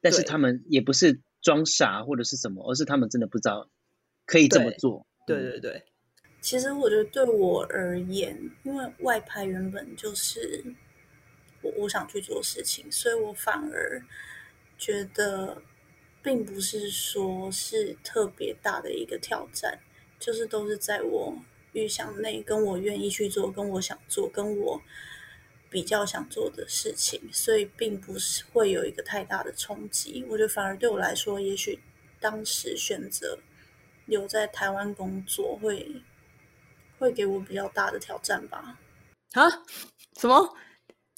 [0.01, 3.71] 但是他们也不是装傻或者是什么，而是他们真的不知道
[4.27, 5.07] 可以这么做。
[5.27, 5.85] 对对对，对。
[6.41, 10.75] 其实我觉得对我而言，因为外拍原本就是
[11.63, 14.03] 我我想去做事情，所以我反而。
[14.81, 15.61] 觉得
[16.23, 19.79] 并不是说是特别大的一个挑战，
[20.19, 21.37] 就是都是在我
[21.75, 24.81] 预想内，跟我愿意去做，跟我想做，跟我
[25.69, 30.25] 比较想做的事情，所以并不是会有一个太大的冲击。
[30.31, 31.79] 我觉得反而对我来说，也许
[32.19, 33.39] 当时选择
[34.07, 36.03] 留在台湾工作会
[36.99, 38.81] 会给我比较大的挑战吧。
[39.33, 39.47] 啊？
[40.19, 40.57] 什么？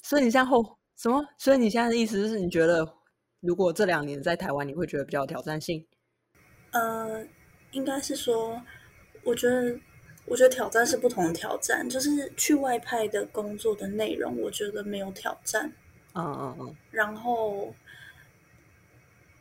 [0.03, 1.25] 所以你现在后什么？
[1.37, 2.97] 所以你现在的意思是你觉得？
[3.43, 5.85] 如果这两年在台湾，你会觉得比较有挑战性？
[6.71, 7.27] 呃，
[7.71, 8.63] 应该是说，
[9.21, 9.77] 我觉得，
[10.25, 11.87] 我觉得挑战是不同的挑战。
[11.89, 15.73] 就是去外派的工作的内容，我觉得没有挑战。
[16.13, 16.75] 嗯嗯嗯。
[16.89, 17.75] 然后，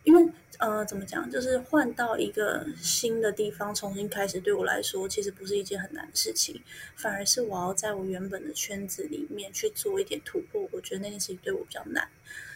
[0.02, 6.60] 因为呃，怎么讲，就是换到一个新的地方重新开始，对我来说其实不是一件很难的事情，
[6.96, 10.68] 反而是我要在我原本的圈子里面去做一点突破。
[10.72, 12.08] 我觉得那件事情对我比较难。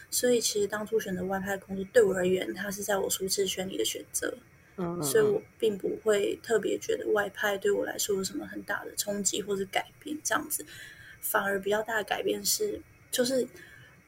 [0.09, 4.33] 所以，其实当初选择外派工作，对我而言，它是在我舒适圈里的选择。
[4.77, 10.15] 嗯，所以我并不会特别觉得外派对我来说有什么很大的冲击或者改变。
[10.23, 10.65] 这样子，
[11.19, 13.47] 反而比较大的改变是，就是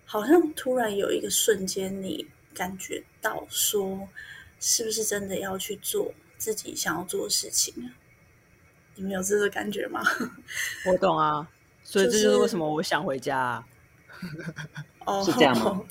[0.05, 4.07] 好像突然有一个瞬间，你感觉到说，
[4.59, 7.91] 是不是真的要去做自己想要做的事情？
[8.93, 10.03] 你们有这个感觉吗？
[10.85, 11.49] 我懂啊，
[11.83, 13.67] 所以这就是为什么我想回家啊。
[15.05, 15.83] 哦，是这样吗？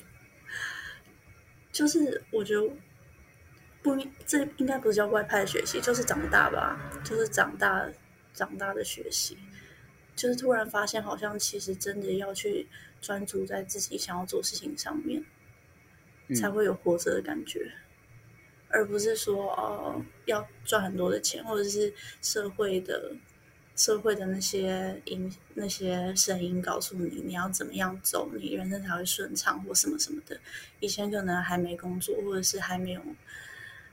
[1.71, 2.61] 就是我觉得
[3.81, 7.87] 不，这应该不是叫外派学习，就是长大吧，就是长大
[8.33, 9.37] 长大的学习，
[10.15, 12.67] 就是突然发现，好像其实真的要去
[13.01, 15.23] 专注在自己想要做事情上面，
[16.27, 17.71] 嗯、才会有活着的感觉，
[18.69, 23.15] 而不是说哦要赚很多的钱，或者是社会的。
[23.79, 30.37] 社会的那些音、那些声音告诉你，你要怎么样走，你人生才会顺畅，或什么什么的。
[30.81, 33.01] 以前可能还没工作，或者是还没有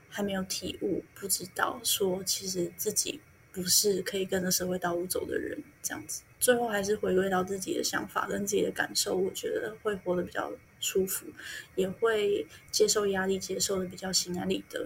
[0.09, 3.21] 还没有体悟，不知道说其实自己
[3.53, 11.27] 不是可以跟着社会道路走的人，这样子，最后还是回归到自己的想法跟自己的感受，我觉得会活得比较舒服，
[11.75, 14.85] 也会接受压力，接受的比较心安理得。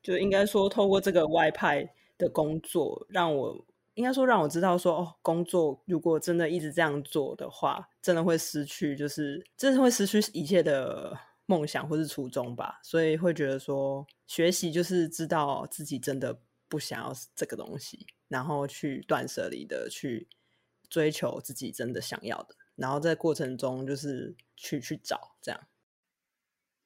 [0.00, 3.64] 就应该说，透过这个外派的工作，让我
[3.94, 11.16] 应该说让我知道说，哦，工作如果真的一直这样做的话，真的会失去，就是真的会失去一切的
[11.46, 12.78] 梦想或是初衷吧。
[12.82, 20.28] 所以会觉得说，学习就是知道自己真的不想要这个东西，然后去断舍离的去
[20.88, 25.60] 追求自己真的想要的，然后在过程中就是去去找这样。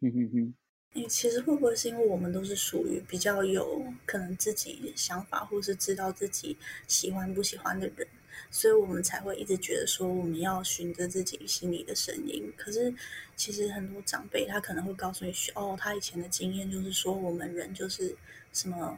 [0.00, 0.55] 嗯哼哼。
[0.95, 8.07] 欸，其实会不会是因为我们都是属于比较有可能自己想法，或是知道自己喜欢不喜欢的人，
[8.49, 12.53] 所以我们才会一直觉得说我们要循着自己心里的声音。
[12.57, 12.95] 可是
[13.34, 18.16] 其实很多长辈他可能会告诉你，哦，他以前的经验就是说我们人就是
[18.53, 18.97] 什么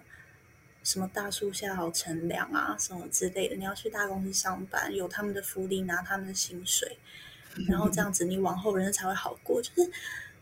[0.82, 3.56] 什么大树下好乘凉啊，什么之类的。
[3.56, 6.98] 你要去大公司上班，有他们的福利，拿他们的薪水，
[7.68, 9.90] 然后这样子你往后人生才会好过，就是。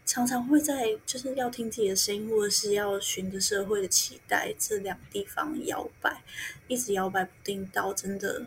[0.06, 6.22] 常常会在就是要听自己的声音，或者是要循着社会的期待这两个地方摇摆，
[6.68, 8.46] 一直摇摆不定，到真的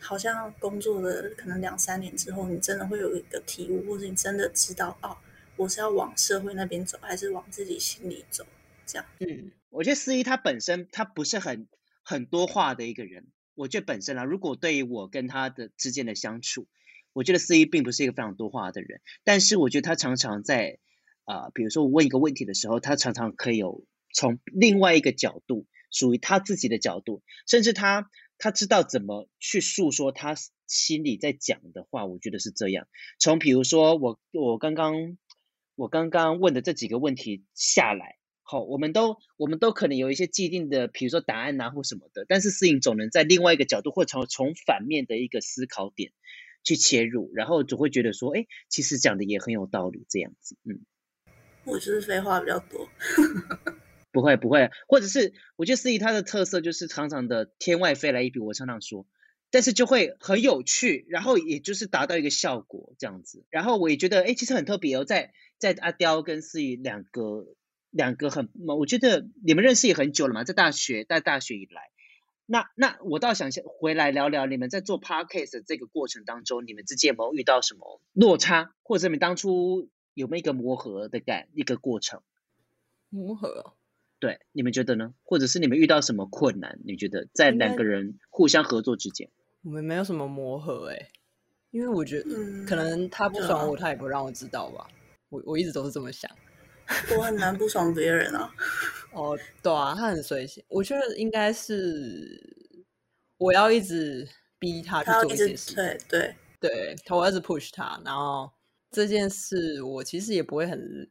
[0.00, 5.14] 好像工作了可能两三年之后，你真的会有一个体悟，或者你真的知道哦，
[5.56, 8.46] 我是要往社会那边走，还是往自己心里走？
[8.86, 9.06] 这样。
[9.18, 11.68] 嗯，我觉得司仪他本身他不是很
[12.02, 13.26] 很多话的一个人。
[13.54, 16.66] 我觉得本身啊，如果对于我跟他的之间的相处，
[17.12, 20.78] 我觉得司仪并不是一个非常多话的人，但是我觉得他常常在。
[21.24, 30.34] 啊、比如说我问一个问题的时候，他常常可以有从另外一个角度，属于他自己的角度，甚至他他知道怎么去诉说他
[30.66, 32.04] 心里在讲的话。
[32.04, 32.86] 我觉得是这样。
[33.18, 35.16] 从比如说我我刚刚
[35.76, 46.12] 我刚刚问的这几个问题下来，好，我们都我们都可能有一些既定的，比如说答案啊或什么的，但是思颖总能在另外一个角度，或从从反面的一个思考点
[46.62, 50.84] 去切入，然后总会觉得说，哎，其实讲的也很有道理，这样子，嗯。
[51.66, 52.88] 我就是废话比较多，
[54.12, 59.06] 不会不会，或者是我觉得思怡他的特色就是常常的天外飞来一笔，我常常说，
[59.50, 67.46] 但是就会很有趣，然后也就是达到一个效果这样子，然后我也觉得哎，其实很特别哦，在在阿刁跟思怡两个
[67.90, 71.90] 两个很，我觉得你们认识也很久了嘛，在大学在大学以来，
[72.46, 79.88] 那那我倒想先回来聊聊你们在做 podcast 这个过程当中，你们之间有没有遇到什么落差，或者你们当初。
[80.14, 82.22] 有没有一个磨合的感一个过程？
[83.10, 83.74] 磨合，
[84.18, 85.14] 对，你们觉得呢？
[85.22, 86.80] 或者是你们遇到什么困难？
[86.84, 89.30] 你觉得在两个人互相合作之间，
[89.62, 91.12] 我们没有什么磨合哎、欸，
[91.70, 92.30] 因为我觉得
[92.66, 94.88] 可能他不爽我，他也不让我知道吧。
[95.28, 96.28] 我我一直都是这么想，
[97.16, 98.52] 我很难不爽别人啊。
[99.14, 100.64] 哦，对啊，他很随性。
[100.66, 102.76] 我觉得应该是
[103.36, 108.50] 我要一直逼他去做一些事，对对对，他我要一直 push 他，然后。
[108.94, 111.10] 这件事我其实也不会很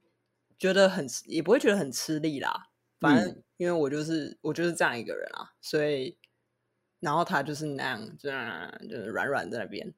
[0.57, 2.69] 觉得很，也不会觉得很吃力啦。
[3.01, 6.17] 反正因为我就是、嗯、我就是这样一个人啊，所以
[7.01, 9.93] 然后他就是那样，这样就是软软在那边。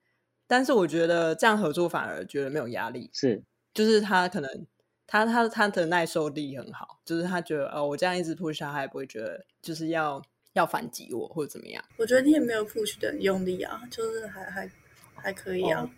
[0.47, 4.65] 但是我觉得这样合作反而觉得没有压力，是就是他可能
[5.05, 10.19] 他他他的耐受力很好，就是他觉得哦，我这样一直 push 他，他也不会觉得就是要
[10.53, 11.85] 要反击我或者怎么样。
[11.97, 14.71] 我觉得你也没有 push 的很用力啊，就是还还
[15.13, 15.83] 还可以啊。
[15.83, 15.89] 哦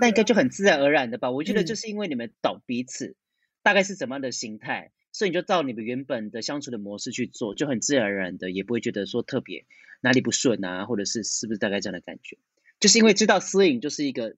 [0.00, 1.30] 那应该就很自然而然的吧？
[1.30, 3.14] 我觉得就是因为你们懂彼此，嗯、
[3.62, 9.66] 大概是怎么样的心态，所以你就照你们原本的相处的模式去做，就很自然而然的，也不会觉得说特别
[10.00, 12.38] 哪里不顺啊，或者是是不是大概这样的感觉？
[12.80, 14.36] 就是因为知道思颖就是一个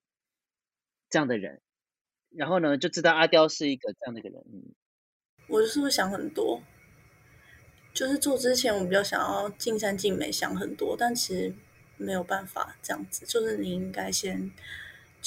[1.09, 1.61] 这样的人，
[2.30, 4.44] 然后呢就知道阿刁是一个这样的一个人。
[4.52, 4.74] 嗯，
[5.48, 6.62] 我就是不是想很多，
[7.94, 11.54] 就是做之前我比较想要尽善尽美，想很多，但其实
[11.96, 14.50] 没有办法这样子，就是你应该先。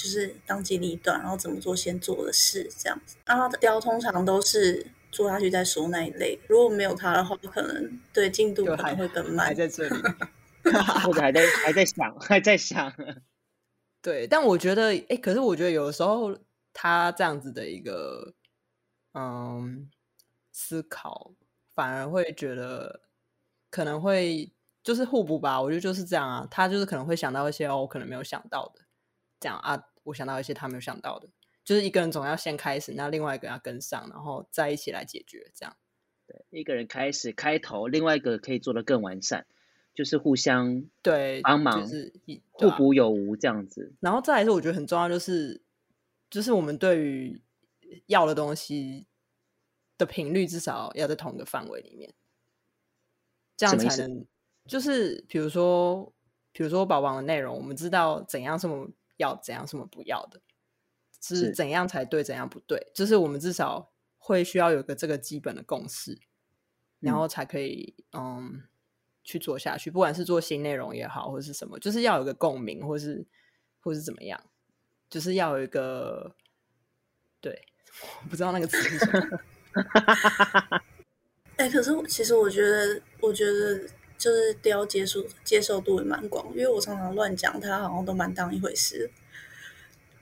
[0.02, 3.18] 就是当机立断，然后怎么做先做的事这样子。
[3.26, 9.48] 阿雕通常都是做下去再说那一类，如果没有他的话，可能对进度可能会更慢。
[9.48, 10.02] 还在这里，
[11.04, 12.94] 或者还在还在想，还在想。
[14.02, 16.34] 对，但我觉得，哎，可是我觉得有的时候
[16.72, 18.34] 他这样子的一个
[19.14, 19.90] 嗯
[20.54, 21.34] 思考，
[21.76, 23.02] 反而会觉得
[23.70, 24.50] 可能会
[24.82, 25.62] 就是互补吧。
[25.62, 28.82] 我觉得就是这样啊，他就是可能会想到一些哦，我可能没有想到的。
[29.42, 31.28] 这样啊，我想到一些他没有想到的，
[31.64, 35.52] 就是一个人总要先开始，那另外一个要跟上，然后再一起来解决。
[35.54, 35.76] 这样，
[36.26, 39.46] 对，一个人开始开头，另外一个可以做得更完善，
[39.94, 42.14] 就是互相对帮忙，就是
[42.52, 43.94] 互补有无这样子。
[44.00, 45.62] 然后再来是，我觉得很重要，就是
[46.30, 47.42] 就是我们对于
[48.06, 49.08] 要的东西
[49.98, 52.14] 的频率至少要在同一个范围里面，
[53.58, 54.26] 这样才能
[54.66, 56.14] 就是比如说，
[56.52, 58.88] 比如说宝宝的内容，我们知道怎样什么
[59.20, 60.42] 要怎样什么不要的，
[61.22, 66.20] 是怎样才对，怎样不对，就是我们至少会需要有个这个基本的共识，
[67.00, 68.64] 然后才可以嗯，嗯
[69.24, 73.28] 去做下去，不管是做新内容也好，或者是什么，就是要有个共鸣，或是
[73.82, 74.42] 或是怎么样，
[75.10, 76.36] 就是要有一个
[77.42, 77.62] 对，
[78.24, 79.40] 我不知道那个词是什么。
[81.58, 83.86] 哎、欸，可是其实我觉得，我觉得
[84.20, 89.10] 就是雕接受接受度也蛮广，因为我常常乱讲，他好像都蛮当一回事，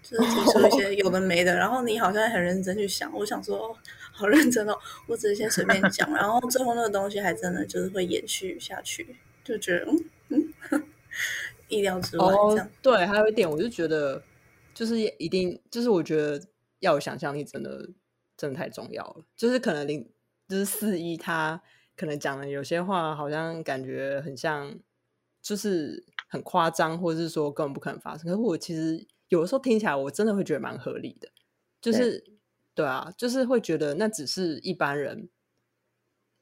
[0.01, 3.75] 就是提出一些 有的没的，然后你好像很认真去想，我想说哦
[4.13, 4.77] 好认真哦，
[5.07, 9.91] 我只是先随便讲，然后最后那个东西还真的就是会延续下去，就觉得
[10.29, 10.83] 嗯嗯，
[11.67, 12.65] 意料之外这样。
[12.65, 14.23] 哦，对，还有一点，我就觉得
[14.73, 16.41] 就是一定就是我觉得
[16.79, 17.89] 要有想象力，真的。
[18.39, 20.07] 真的太重要了，就是可能零
[20.47, 21.59] 就是四一，他
[21.97, 24.79] 可能讲的有些话，好像感觉很像，
[25.41, 28.25] 就是很夸张，或者是说根本不可能发生。
[28.27, 31.29] 可是我其实有的时候听起来，我真的会觉得蛮合理的，
[31.81, 32.37] 就是对，
[32.75, 35.27] 对啊，就是会觉得那只是一般人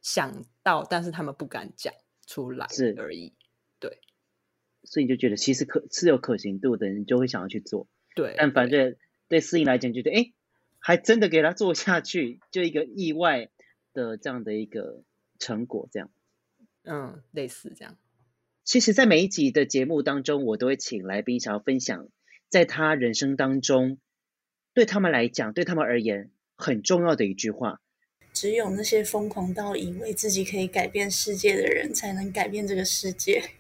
[0.04, 1.92] 想到，但是他们不敢讲
[2.28, 3.34] 出来而已。
[3.80, 4.00] 对，
[4.84, 7.88] 所以你就觉得其实可是有可行度的，你就会想要去做。
[8.14, 8.96] 对，但反正
[9.28, 10.34] 对四一来讲，觉得哎。
[10.78, 13.50] 还真的给他做下去，就一个意外
[13.92, 15.02] 的这样的一个
[15.40, 16.10] 成果，这样，
[16.84, 17.98] 嗯，类似这样。
[18.64, 22.08] 其实，在每一集的节目当中，我都会请来宾想要分享，
[22.50, 24.00] 在他人生当中，
[24.74, 27.82] 对他们来讲，对他们而言很重要的一句话：
[28.34, 33.52] 只有那些疯狂到以为自己可以改变世界的人，才能改变这个世界。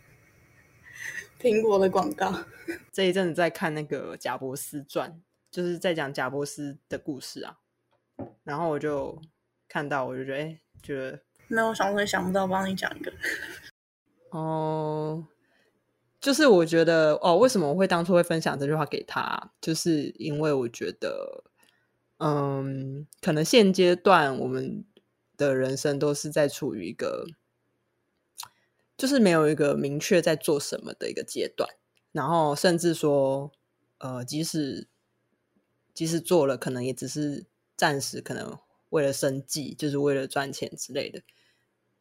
[1.39, 2.45] 苹果的广告。
[2.91, 5.21] 这一阵子在看那个贾伯斯传。
[5.51, 7.59] 就是在讲贾伯斯的故事啊，
[8.43, 9.21] 然后我就
[9.69, 13.11] 看到，我就觉得，哎，觉得没有想我也想不到帮你讲一个。
[14.31, 15.25] 哦，
[16.19, 19.51] 就是我觉得，哦，为什么我会当初会分享这句话给他？
[19.61, 21.43] 就是因为我觉得，
[22.17, 24.83] 嗯，可能现阶段我们
[25.37, 27.25] 的人生都是在处于一个，
[28.97, 31.69] 就是没有一个明确在做什么的一个阶段，
[32.11, 33.51] 然后甚至说，
[33.99, 34.87] 呃，即使
[35.93, 37.45] 即使做了，可能也只是
[37.77, 38.57] 暂时，可能
[38.95, 41.21] 为了生计，就是为了赚钱之类的。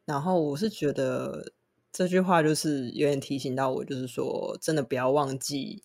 [0.05, 1.51] 然后我是觉得
[1.91, 5.83] 这句话就是有点提醒到我，就是说真的不要忘记，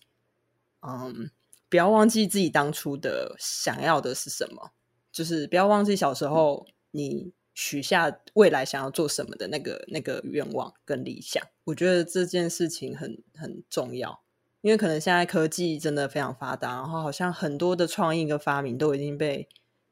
[0.81, 1.29] 嗯，
[1.67, 4.71] 不要忘记自己当初的想要的是什么，
[5.11, 11.45] 就是不要忘记小时候你许下未来想要做什么的那个那个愿望跟理想。
[11.65, 14.23] 我觉得这件事情很很重要。
[14.61, 19.49] 因为可能现在科技真的非常发达，然后好像很多的创意跟发明都已经被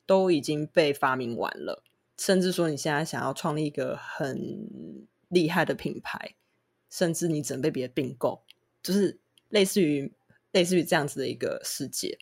[0.09, 1.83] 都已经被发明完了，
[2.17, 4.67] 甚至说你现在想要创立一个很
[5.27, 6.33] 厉害的品牌，
[6.89, 8.41] 甚至你只能被别人并购，
[8.81, 10.11] 就是类似于
[10.51, 12.17] 类似于这样子的一个世界。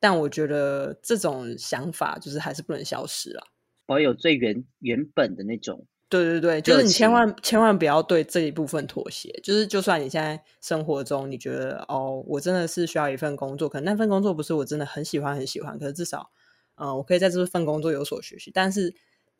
[0.00, 3.46] 但我觉得这种想法就是还是不能消失了，
[3.84, 5.84] 保有最原原本的那种。
[6.08, 9.30] 对对对，就是你千万千万不要对这一部分妥协。
[9.42, 16.41] 就是就算你现在生活中你觉得哦，我真的是需要一份工作，可能那份工作不是我真的很喜欢很喜欢，可是至少，嗯、
[16.82, 18.50] 呃，我可以在这份工作有所学习。
[18.52, 18.94] 但是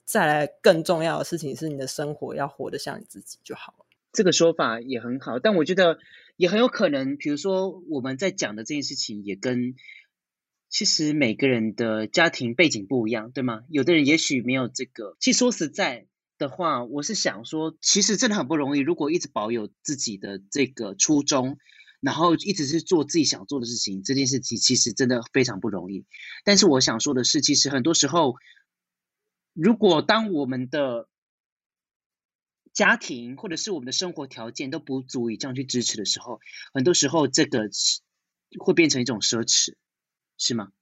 [0.05, 3.87] 再来更重要的事情是，你的生活要活得像你自己就好了。
[4.13, 5.99] 这个说法也很好，但我觉得
[6.37, 9.75] 也很有可能，比如说我们在讲的这件事情，也跟
[10.69, 13.63] 其实每个人的家庭背景不一样，对吗？
[13.69, 15.17] 有的人也许没有这个。
[15.19, 16.07] 其实说实在。
[16.39, 18.81] 的话，我是想说，其实真的很不容易。
[18.81, 21.57] 如果一直保有自己的这个初衷，
[22.03, 26.05] 然后一直是做自己想做的事情，这件事情其实真的非常不容易。
[26.45, 28.35] 但是我想说的是，其实很多时候，
[29.55, 31.09] 如果当我们的
[32.73, 36.41] 家庭或者是我们的生活条件都不足以这样去支持的时候，
[36.75, 37.71] 很多时候这个
[38.59, 39.75] 会变成一种奢侈，
[40.37, 40.73] 是吗？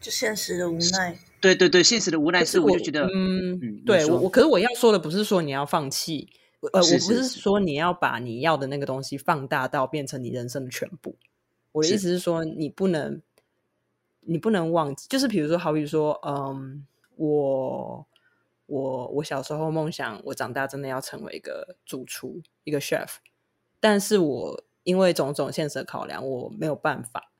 [0.00, 1.18] 就现实的无奈。
[1.40, 6.28] 对对对，现实的无奈是，我就觉得，嗯，嗯对我我，可是我要说的不是说你要放弃，
[6.72, 11.16] 呃，我不是说你要把你要的那个东西放大到变成你人生的全部。
[11.72, 13.20] 我的意思是说，你不能，
[14.20, 16.86] 你不能忘记，就是比如说，好比说，嗯，
[17.16, 18.06] 我
[18.66, 23.16] 我我小时候梦想，我长大真的要成为一个主厨，一个 chef，
[23.80, 27.32] 但是我因为种种现实的考量，我没有办法，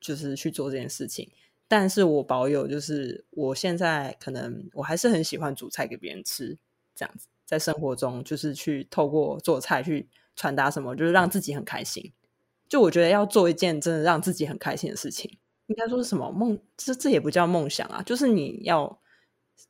[0.00, 1.30] 就是去做这件事情。
[1.68, 6.58] 但是我保有，就是我现在可能我还是很喜欢煮菜给别人吃，
[6.94, 12.10] 这样子在生活中就是去透过做菜去传达什么，就是让自己很开心。
[12.66, 15.30] 就我觉得要做一件真的让自己很开心的事情，
[15.66, 16.58] 应该说是什么梦？
[16.78, 18.98] 这这也不叫梦想啊，就是你要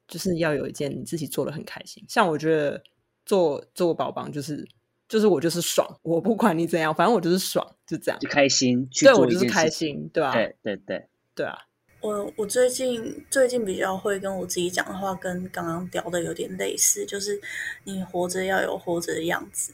[0.06, 2.04] 就是要有一件你自己做的很开心。
[2.08, 2.80] 像我觉得
[3.26, 4.64] 做做宝宝就是
[5.08, 10.34] 就是我就是爽，我不管你怎样，反正我就是爽，就这样，就开心去对我就是开心，对吧、啊？
[10.34, 11.58] 对对对对啊。
[12.02, 17.40] 我我最近最近比较会跟我自己讲的话，跟刚刚聊的有点类似，就是
[17.84, 19.72] 你活着要有活着的样子，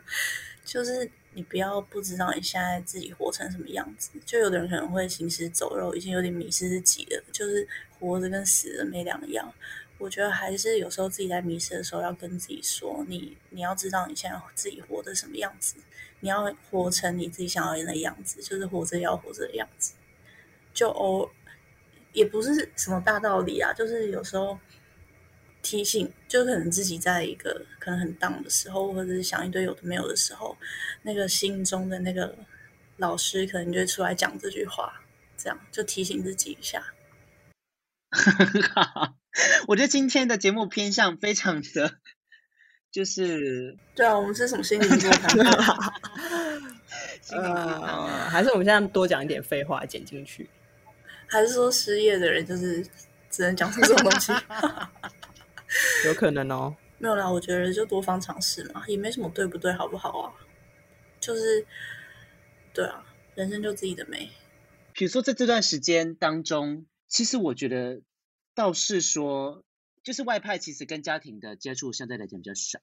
[0.62, 4.10] 就是你不要不知道你现在自己活成什么样子。
[4.26, 7.66] 就有的人可能会行尸走肉，已经有点迷失自己了，就是
[7.98, 9.50] 活着跟死了没两样。
[9.96, 15.76] 我觉得还是有时候自己在迷失的时候，要跟自己说，你你要知道你现在自己活的什么样子，
[16.20, 19.94] 你要活成你自己想要的样子，就是活着要活着的样子，
[20.74, 21.30] 就偶。
[22.14, 24.58] 也不是什么大道理啊，就是有时候
[25.62, 30.56] 提醒，就可能自己在一个可能很 down 的时候，或者是想一堆有的没有的时候，
[31.02, 32.34] 那个心中的那个
[32.96, 35.02] 老师可能就会出来讲这句话，
[35.36, 36.82] 这样就提醒自己一下。
[39.66, 41.98] 我觉得今天的节目偏向非常的，
[42.92, 45.36] 就是对啊，我们是什么心理座谈？
[47.32, 50.48] 呃，还是我们现在多讲一点废话剪进去。
[51.28, 52.86] 还是说失业的人就是
[53.30, 54.32] 只能讲出这种东西？
[56.06, 56.76] 有可能哦。
[56.98, 60.32] 没有啦，我觉得就多方尝试嘛，也没什么对不对，好不好啊？
[61.20, 61.66] 就是
[62.72, 63.04] 对啊，
[63.34, 64.30] 人生就自己的美。
[64.92, 68.00] 比如说在这段时间当中，其实我觉得
[68.54, 69.64] 倒是说，
[70.02, 72.78] 就是外派其实跟家庭的接触相对来讲比较少。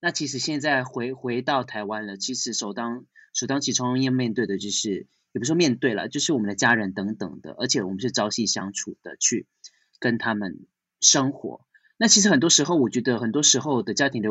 [0.00, 5.06] 那其实现在回回到台湾了，其实首当首当其冲要面对的就是。
[5.34, 9.46] 也不是说面对了，就是我们的家人等等的，而且我们是朝夕相处的，去
[9.98, 10.64] 跟他们
[11.00, 11.66] 生活。
[11.98, 14.30] 那其实很多时候，我觉得很多时候的家庭的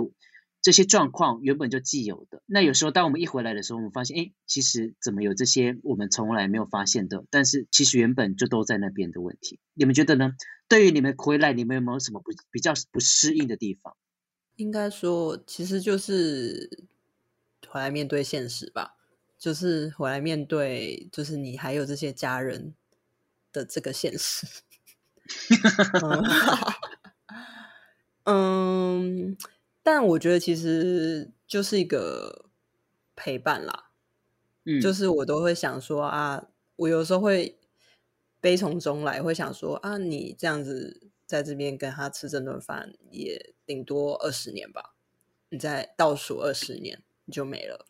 [0.62, 2.41] 这些状况原本就既有的。
[2.45, 9.60] 那有时候当我们一回来的时候，我们发现，哎，其实怎么有这些我们从来没有发现的，但是其实原本就都在那边的问题。
[9.74, 10.32] 你们觉得呢？
[10.70, 13.95] 对于你们回来，你们有没有什么不比较不适应的地方？
[14.56, 16.88] 应该说，其实就是
[17.68, 18.95] 回来面对现实吧。
[19.44, 22.74] 就是回来面对，就是你还有这些家人
[23.52, 24.48] 的这个现实。
[28.24, 29.36] 嗯，
[29.84, 32.46] 但我觉得其实就是一个
[33.18, 33.89] 陪伴啦。
[34.64, 37.60] 嗯，就是我都会想说啊，我有时候会
[38.39, 44.96] 悲从中来，会想说啊，你这样子在这边跟他吃这顿饭，也顶多二十年吧。
[45.50, 47.86] 你再倒数二十年，你就没了，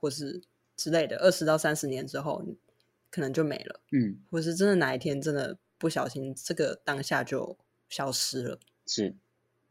[0.00, 0.40] 或是。
[0.78, 2.40] 之类的，二十到三十年之后，
[3.10, 3.80] 可能就没了。
[3.90, 7.58] 嗯，或是真的哪一天真的不小心，这个当下就
[7.88, 8.60] 消失了。
[8.86, 9.16] 是，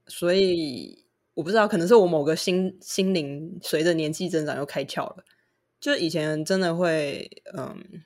[0.05, 5.23] 所以我不知道，可能是我某个心心灵随着年纪增长又开窍了。
[5.79, 8.03] 就以前真的会，嗯，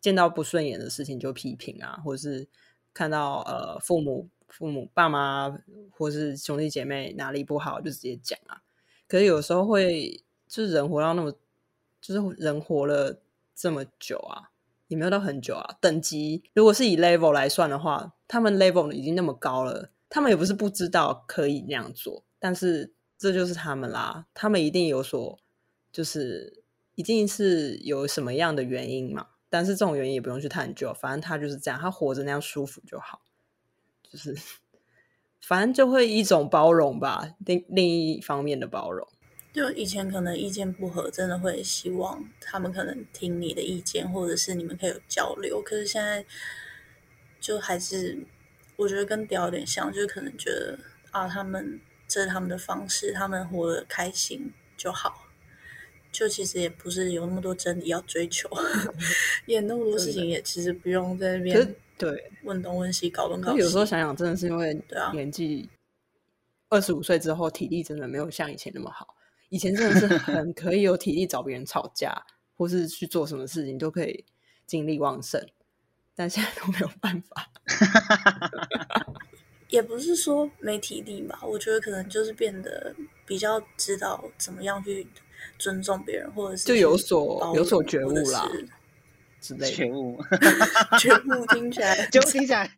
[0.00, 2.48] 见到不顺眼的事情就批评啊，或者是
[2.94, 5.54] 看到呃父母、父母、爸妈
[5.90, 8.62] 或是兄弟姐妹哪里不好就直接讲啊。
[9.06, 11.36] 可是有时候会，就是人活到那么。
[12.00, 13.20] 就是人活了
[13.54, 14.50] 这么久啊，
[14.86, 15.76] 也没有到很久啊。
[15.80, 25.38] 等级如果是以 level 来算的话，他们 level 已经那么高了，他们也不是不知道可以那样做，但是这就是他们啦，他们一定有所，
[25.90, 26.62] 就是
[26.94, 29.28] 一定是有什么样的原因嘛。
[29.50, 33.22] 但是这种原因也不用去探究，反正他就是这样，他活着那样舒服就好。
[34.10, 34.36] 就是
[35.40, 39.08] 反正就会一种包容吧，另另一方面的包容。
[39.58, 45.60] 就以前可能意见不合，真的会希望他们可能听你的意见，或者是你们可以有交流。
[45.60, 46.24] 可是现在
[47.40, 48.16] 就还是
[48.76, 50.78] 我觉得跟屌有点像，就是可能觉得
[51.10, 55.24] 啊，他们这是他们的方式，他们活得开心就好。
[56.12, 58.48] 就其实也不是有那么多真理要追求，
[59.46, 63.58] 也那么多事情也其实不用在那边对问东问西搞东搞西。
[63.58, 64.80] 有时候想想，真的是因为
[65.12, 65.68] 年纪
[66.68, 69.16] 二十五岁之后，体力真的没有像以前那么好。
[69.48, 72.24] 以前真的是很可以有体力找别人吵架，
[72.56, 74.24] 或是去做什么事情都可以
[74.66, 75.46] 精力旺盛，
[76.14, 77.50] 但现在都没有办法。
[79.68, 82.94] 也不是说没体力吧，我觉得可能就是变得
[83.26, 85.06] 比较知道怎么样去
[85.58, 88.48] 尊重别人，或者是就有所有所觉悟啦
[89.40, 89.76] 之类的。
[89.76, 90.18] 觉悟，
[90.98, 92.70] 觉悟听起来，觉悟听起来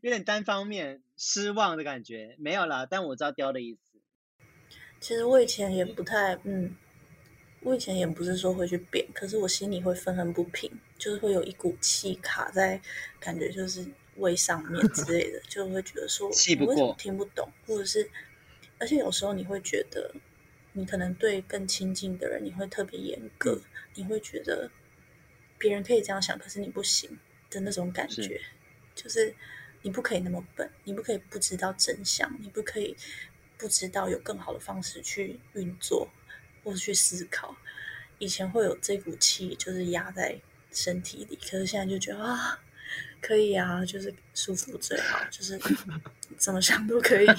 [0.00, 2.36] 有点单方面失望的感觉。
[2.38, 3.80] 没有啦，但我知道雕的意思。
[5.00, 6.74] 其实我以前也不太，嗯，
[7.60, 12.80] 我以前也不是说会去变，可是我心里会愤恨不平，就是会有一股气卡在，
[13.20, 13.86] 感觉就是
[14.16, 18.10] 胃上面之类的，就会觉得说， 气不过，我为什么听不懂，或者是，
[18.78, 20.12] 而且有时候你会觉得，
[20.72, 23.60] 你可能对更亲近的人，你会特别严格，
[23.94, 24.70] 你会觉得
[25.58, 27.18] 别人可以这样想，可是你不行
[27.50, 28.40] 的那种感觉，是
[28.94, 29.34] 就是
[29.82, 32.96] 你不可以那么笨，你不可以不知道真相，你不可以
[33.58, 36.08] 不知道有更好的方式去运作
[36.62, 37.56] 或者去思考。
[38.18, 40.40] 以前会有这股气，就是压在
[40.72, 42.58] 身体里，可是现在就觉得啊，
[43.20, 45.58] 可以啊，就是舒服最好，就是
[46.36, 47.26] 怎么想都可以。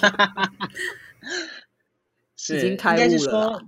[2.38, 3.62] 是已经开悟了。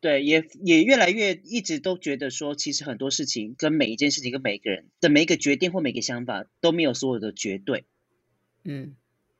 [0.00, 7.84] 对，也也越来越一直都觉得说，其实很多事情跟每一件事情跟每一个人的每一个决定或每个想法都没有所有的绝对。
[8.64, 8.96] 嗯，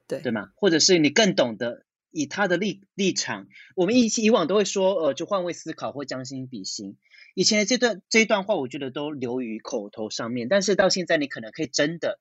[0.07, 0.51] 对，对吗？
[0.55, 6.97] 或者是你更懂得以他的立立场，我们以以往都会说，呃，就换位思考或将心比心。
[7.35, 12.19] 以前的这段这一段话，我觉得都流于口头上面，但是到现在，你可能可以真的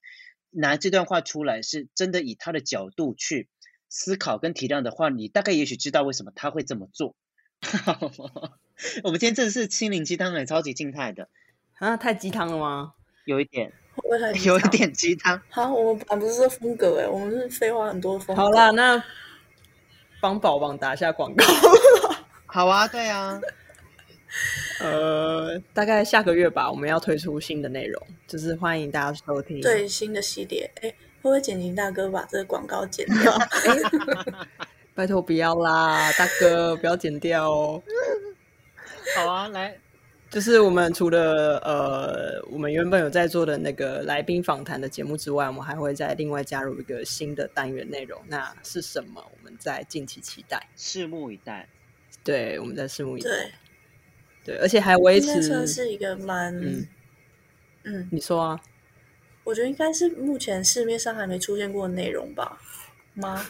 [0.52, 3.50] 拿这段话出来，是真的以他的角度去
[3.88, 7.16] 思考跟体谅的话，你大概也许知道为什么他会这么做。
[9.04, 11.28] 我们今天真的是心灵鸡汤，很超级静态的
[11.80, 11.98] 啊！
[11.98, 12.94] 太鸡汤了吗？
[13.26, 13.74] 有一点，
[14.46, 15.42] 有一点鸡汤。
[15.50, 18.42] 好，我们本来不是这风格哎，我们是废话很多的风格。
[18.42, 19.04] 好啦，那
[20.20, 21.45] 帮宝宝打一下广告。
[22.45, 23.39] 好啊，对啊。
[24.80, 29.59] 呃，大概下个月吧，我们要推出新的内容，就是欢迎大家收听。
[29.59, 33.38] 对，新的系列，哎，会不会剪辑大哥把这个广告剪掉？
[34.93, 37.82] 拜托不要啦，大哥不要剪掉哦。
[39.15, 39.76] 好啊，来，
[40.30, 48.21] 就是我们除了呃，我们原本有在做的那个来宾访谈的节目之外，我们还会再另外加入一个新的单元内容。
[48.27, 49.19] 那是什么？
[49.19, 51.67] 我们在近期期待，拭目以待。
[52.23, 53.30] 对，我们在拭目以待。
[53.30, 53.51] 对，
[54.45, 56.88] 对，而且还维持这是一个蛮嗯，
[57.86, 58.59] 嗯，你说啊？
[59.43, 62.59] 我觉得应该是目前市面上还没出现过的内容吧？
[63.15, 63.43] 吗？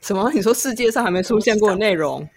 [0.00, 0.30] 什么？
[0.32, 2.28] 你说世界上还没出现过的内容？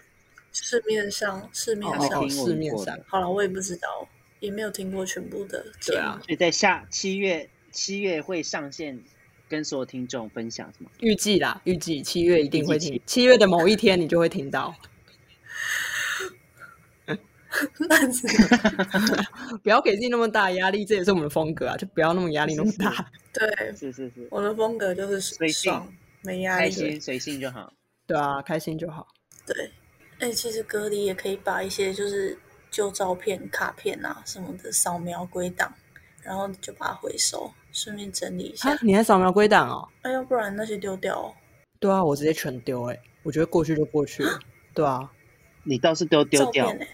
[0.62, 2.98] 市面上，市面上，哦、市面上。
[3.06, 4.08] 好了，我也不知道，
[4.40, 5.66] 也没有听过全部的。
[5.86, 9.02] 对啊，所以在下七月，七月会上线，
[9.48, 10.90] 跟所有听众分享什么？
[11.00, 14.74] 预计啦，预计七月一定会听，七月的某一天你就会听到。
[19.62, 23.10] 不要给自己那么大压力，这也是我们的风格啊，就不要那么压力那么大。
[23.32, 25.72] 对，是是是，我的风格就是随性。
[26.22, 27.72] 没压力，开心随性就好。
[28.06, 29.06] 对啊，开心就好。
[29.46, 29.70] 对，
[30.18, 32.38] 哎、欸，其实隔离也可以把一些就是
[32.70, 35.72] 旧照片、卡片啊什么的扫描归档，
[36.22, 38.76] 然后就把它回收，顺便整理一下。
[38.82, 39.88] 你还扫描归档哦？
[40.02, 41.34] 哎，要不然那些丢掉、哦。
[41.78, 42.84] 对啊，我直接全丢。
[42.84, 44.38] 哎，我觉得过去就过去了。
[44.72, 45.12] 对啊，
[45.64, 46.66] 你倒是丢丢掉。
[46.66, 46.88] 照片，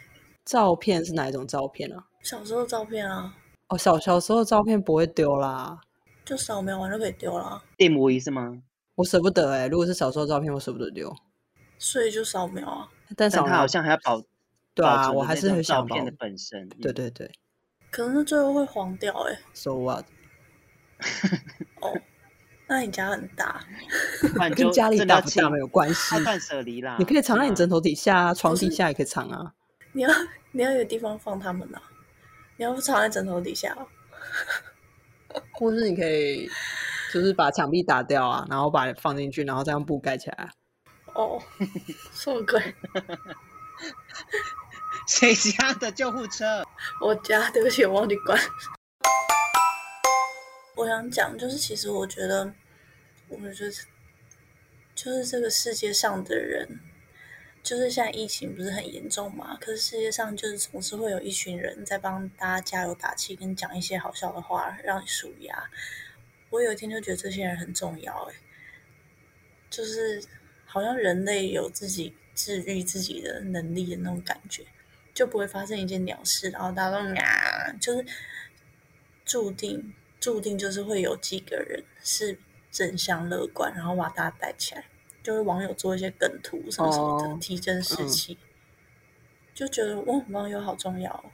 [0.44, 2.04] 照片是哪一种照片啊？
[2.22, 3.34] 小时候的照片啊。
[3.68, 5.80] 哦，小小时候的照片不会丢啦，
[6.24, 7.62] 就扫描完就可以丢啦。
[7.76, 8.60] 电模仪是吗？
[8.96, 11.14] 我舍不得哎、欸，如果是小时候照片，我舍不得丢，
[11.78, 12.88] 所以就扫描啊。
[13.16, 14.22] 但是他好像还要保，
[14.74, 16.68] 对啊，我还是很想保照片的本身。
[16.80, 17.30] 对对对，
[17.90, 19.38] 可能是最后会黄掉哎、欸。
[19.54, 20.04] So what？
[21.80, 21.92] 哦，
[22.66, 23.64] 那你家很大，
[24.56, 26.22] 跟家里大不大没有关系。
[26.24, 29.52] 断舍离啦，你可以藏在你枕头底下、床底下也可以藏啊。
[29.92, 30.10] 你要
[30.52, 31.82] 你要有地方放他们啊，
[32.56, 33.76] 你要不藏在枕头底下，
[35.52, 36.48] 或是你可以。
[37.12, 40.48] 就是把墙壁打掉啊，然后把放进去，然后再用布盖起来。
[41.14, 41.42] 哦，
[42.12, 42.60] 什么鬼？
[45.08, 46.66] 谁家的救护车？
[47.00, 48.38] 我家，对不起，我忘记关。
[50.76, 52.54] 我想讲，就是其实我觉得，
[53.28, 53.84] 我们就是，
[54.94, 56.80] 就是这个世界上的人，
[57.62, 59.58] 就是现在疫情不是很严重嘛？
[59.60, 65.68] 可是世界上就是总是会有一群人在帮大家加油打气，跟讲一些好笑的话，让你舒压。
[66.50, 68.34] 我有一天就觉得这些人很重要，哎，
[69.68, 70.22] 就是
[70.72, 74.64] 好像人类有自己治愈自己的能力的那种感觉，
[75.12, 78.06] 就不会发生一件鸟事，然后大家都啊，就是
[79.26, 82.38] 注定注定就是会有几个人是
[82.70, 84.86] 正向乐观，然后把大家带起来，
[85.22, 88.48] 就是网友做一些梗图什么什么的，哦、提振士气，嗯、
[89.54, 91.32] 就觉得哦，网友好重要。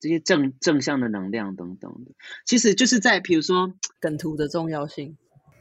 [0.00, 2.12] 这些正正向的能量等等的，
[2.46, 5.18] 其实就是在比如说梗图的重要性。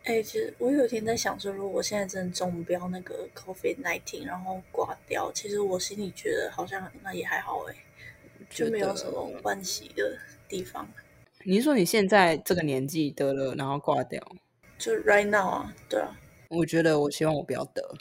[0.07, 7.75] 哎，其实我有一天在想说，如果我现在真的中标那个 COVID-19，然后挂掉，其实我心里觉得好像那也还好哎，
[8.49, 10.87] 就没有什么惋惜的地方。
[11.43, 14.25] 你是说你现在这个年纪得了，然后挂掉？
[14.77, 16.17] 就 right now 啊，对啊。
[16.51, 17.97] 我觉得我希望我不要得。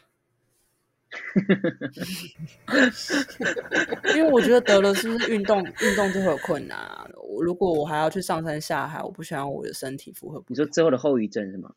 [4.15, 7.05] 因为我觉得得了是不是运动运动就会有困难啊？
[7.17, 10.41] 我如果我还要去上山下海，我不希望我的身体负荷。
[10.47, 11.75] 你说之后的后遗症是吗？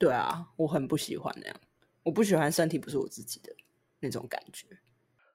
[0.00, 1.60] 对啊，我很不喜欢那样，
[2.02, 3.54] 我不喜欢身体不是我自己的
[4.00, 4.66] 那种感觉。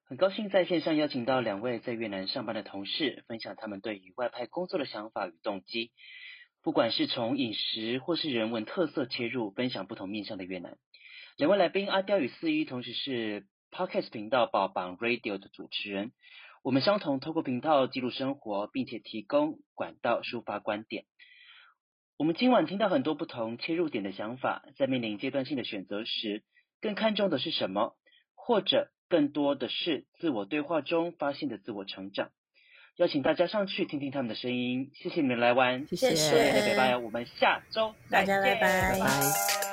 [0.07, 5.91] 很高兴在线上邀请到两位在越南上班的同事，分享他们对于外派工作的想法与动机。
[6.63, 10.79] 不管是从饮食或是人文特色切入，分享不同面向的越南。
[11.37, 16.11] 两位来宾阿刁与四一，同时是 Podcast 频道宝榜 Radio 的主持人。
[16.63, 21.05] 我们相同透过频道记录生活，并且提供管道抒发观点。
[22.17, 26.43] 我们今晚听到很多不同切入点的想法，在面临阶段性的选择时，
[26.79, 27.95] 更看重的是什么？
[28.35, 32.29] 或者更多的是自我对话中发现的自我成长。
[32.95, 34.91] 邀请大家上去听听他们的声音。
[34.93, 38.91] 谢谢你们来玩，谢谢，谢谢北拜，我们下周再见，大家拜拜。
[38.93, 39.64] 拜拜。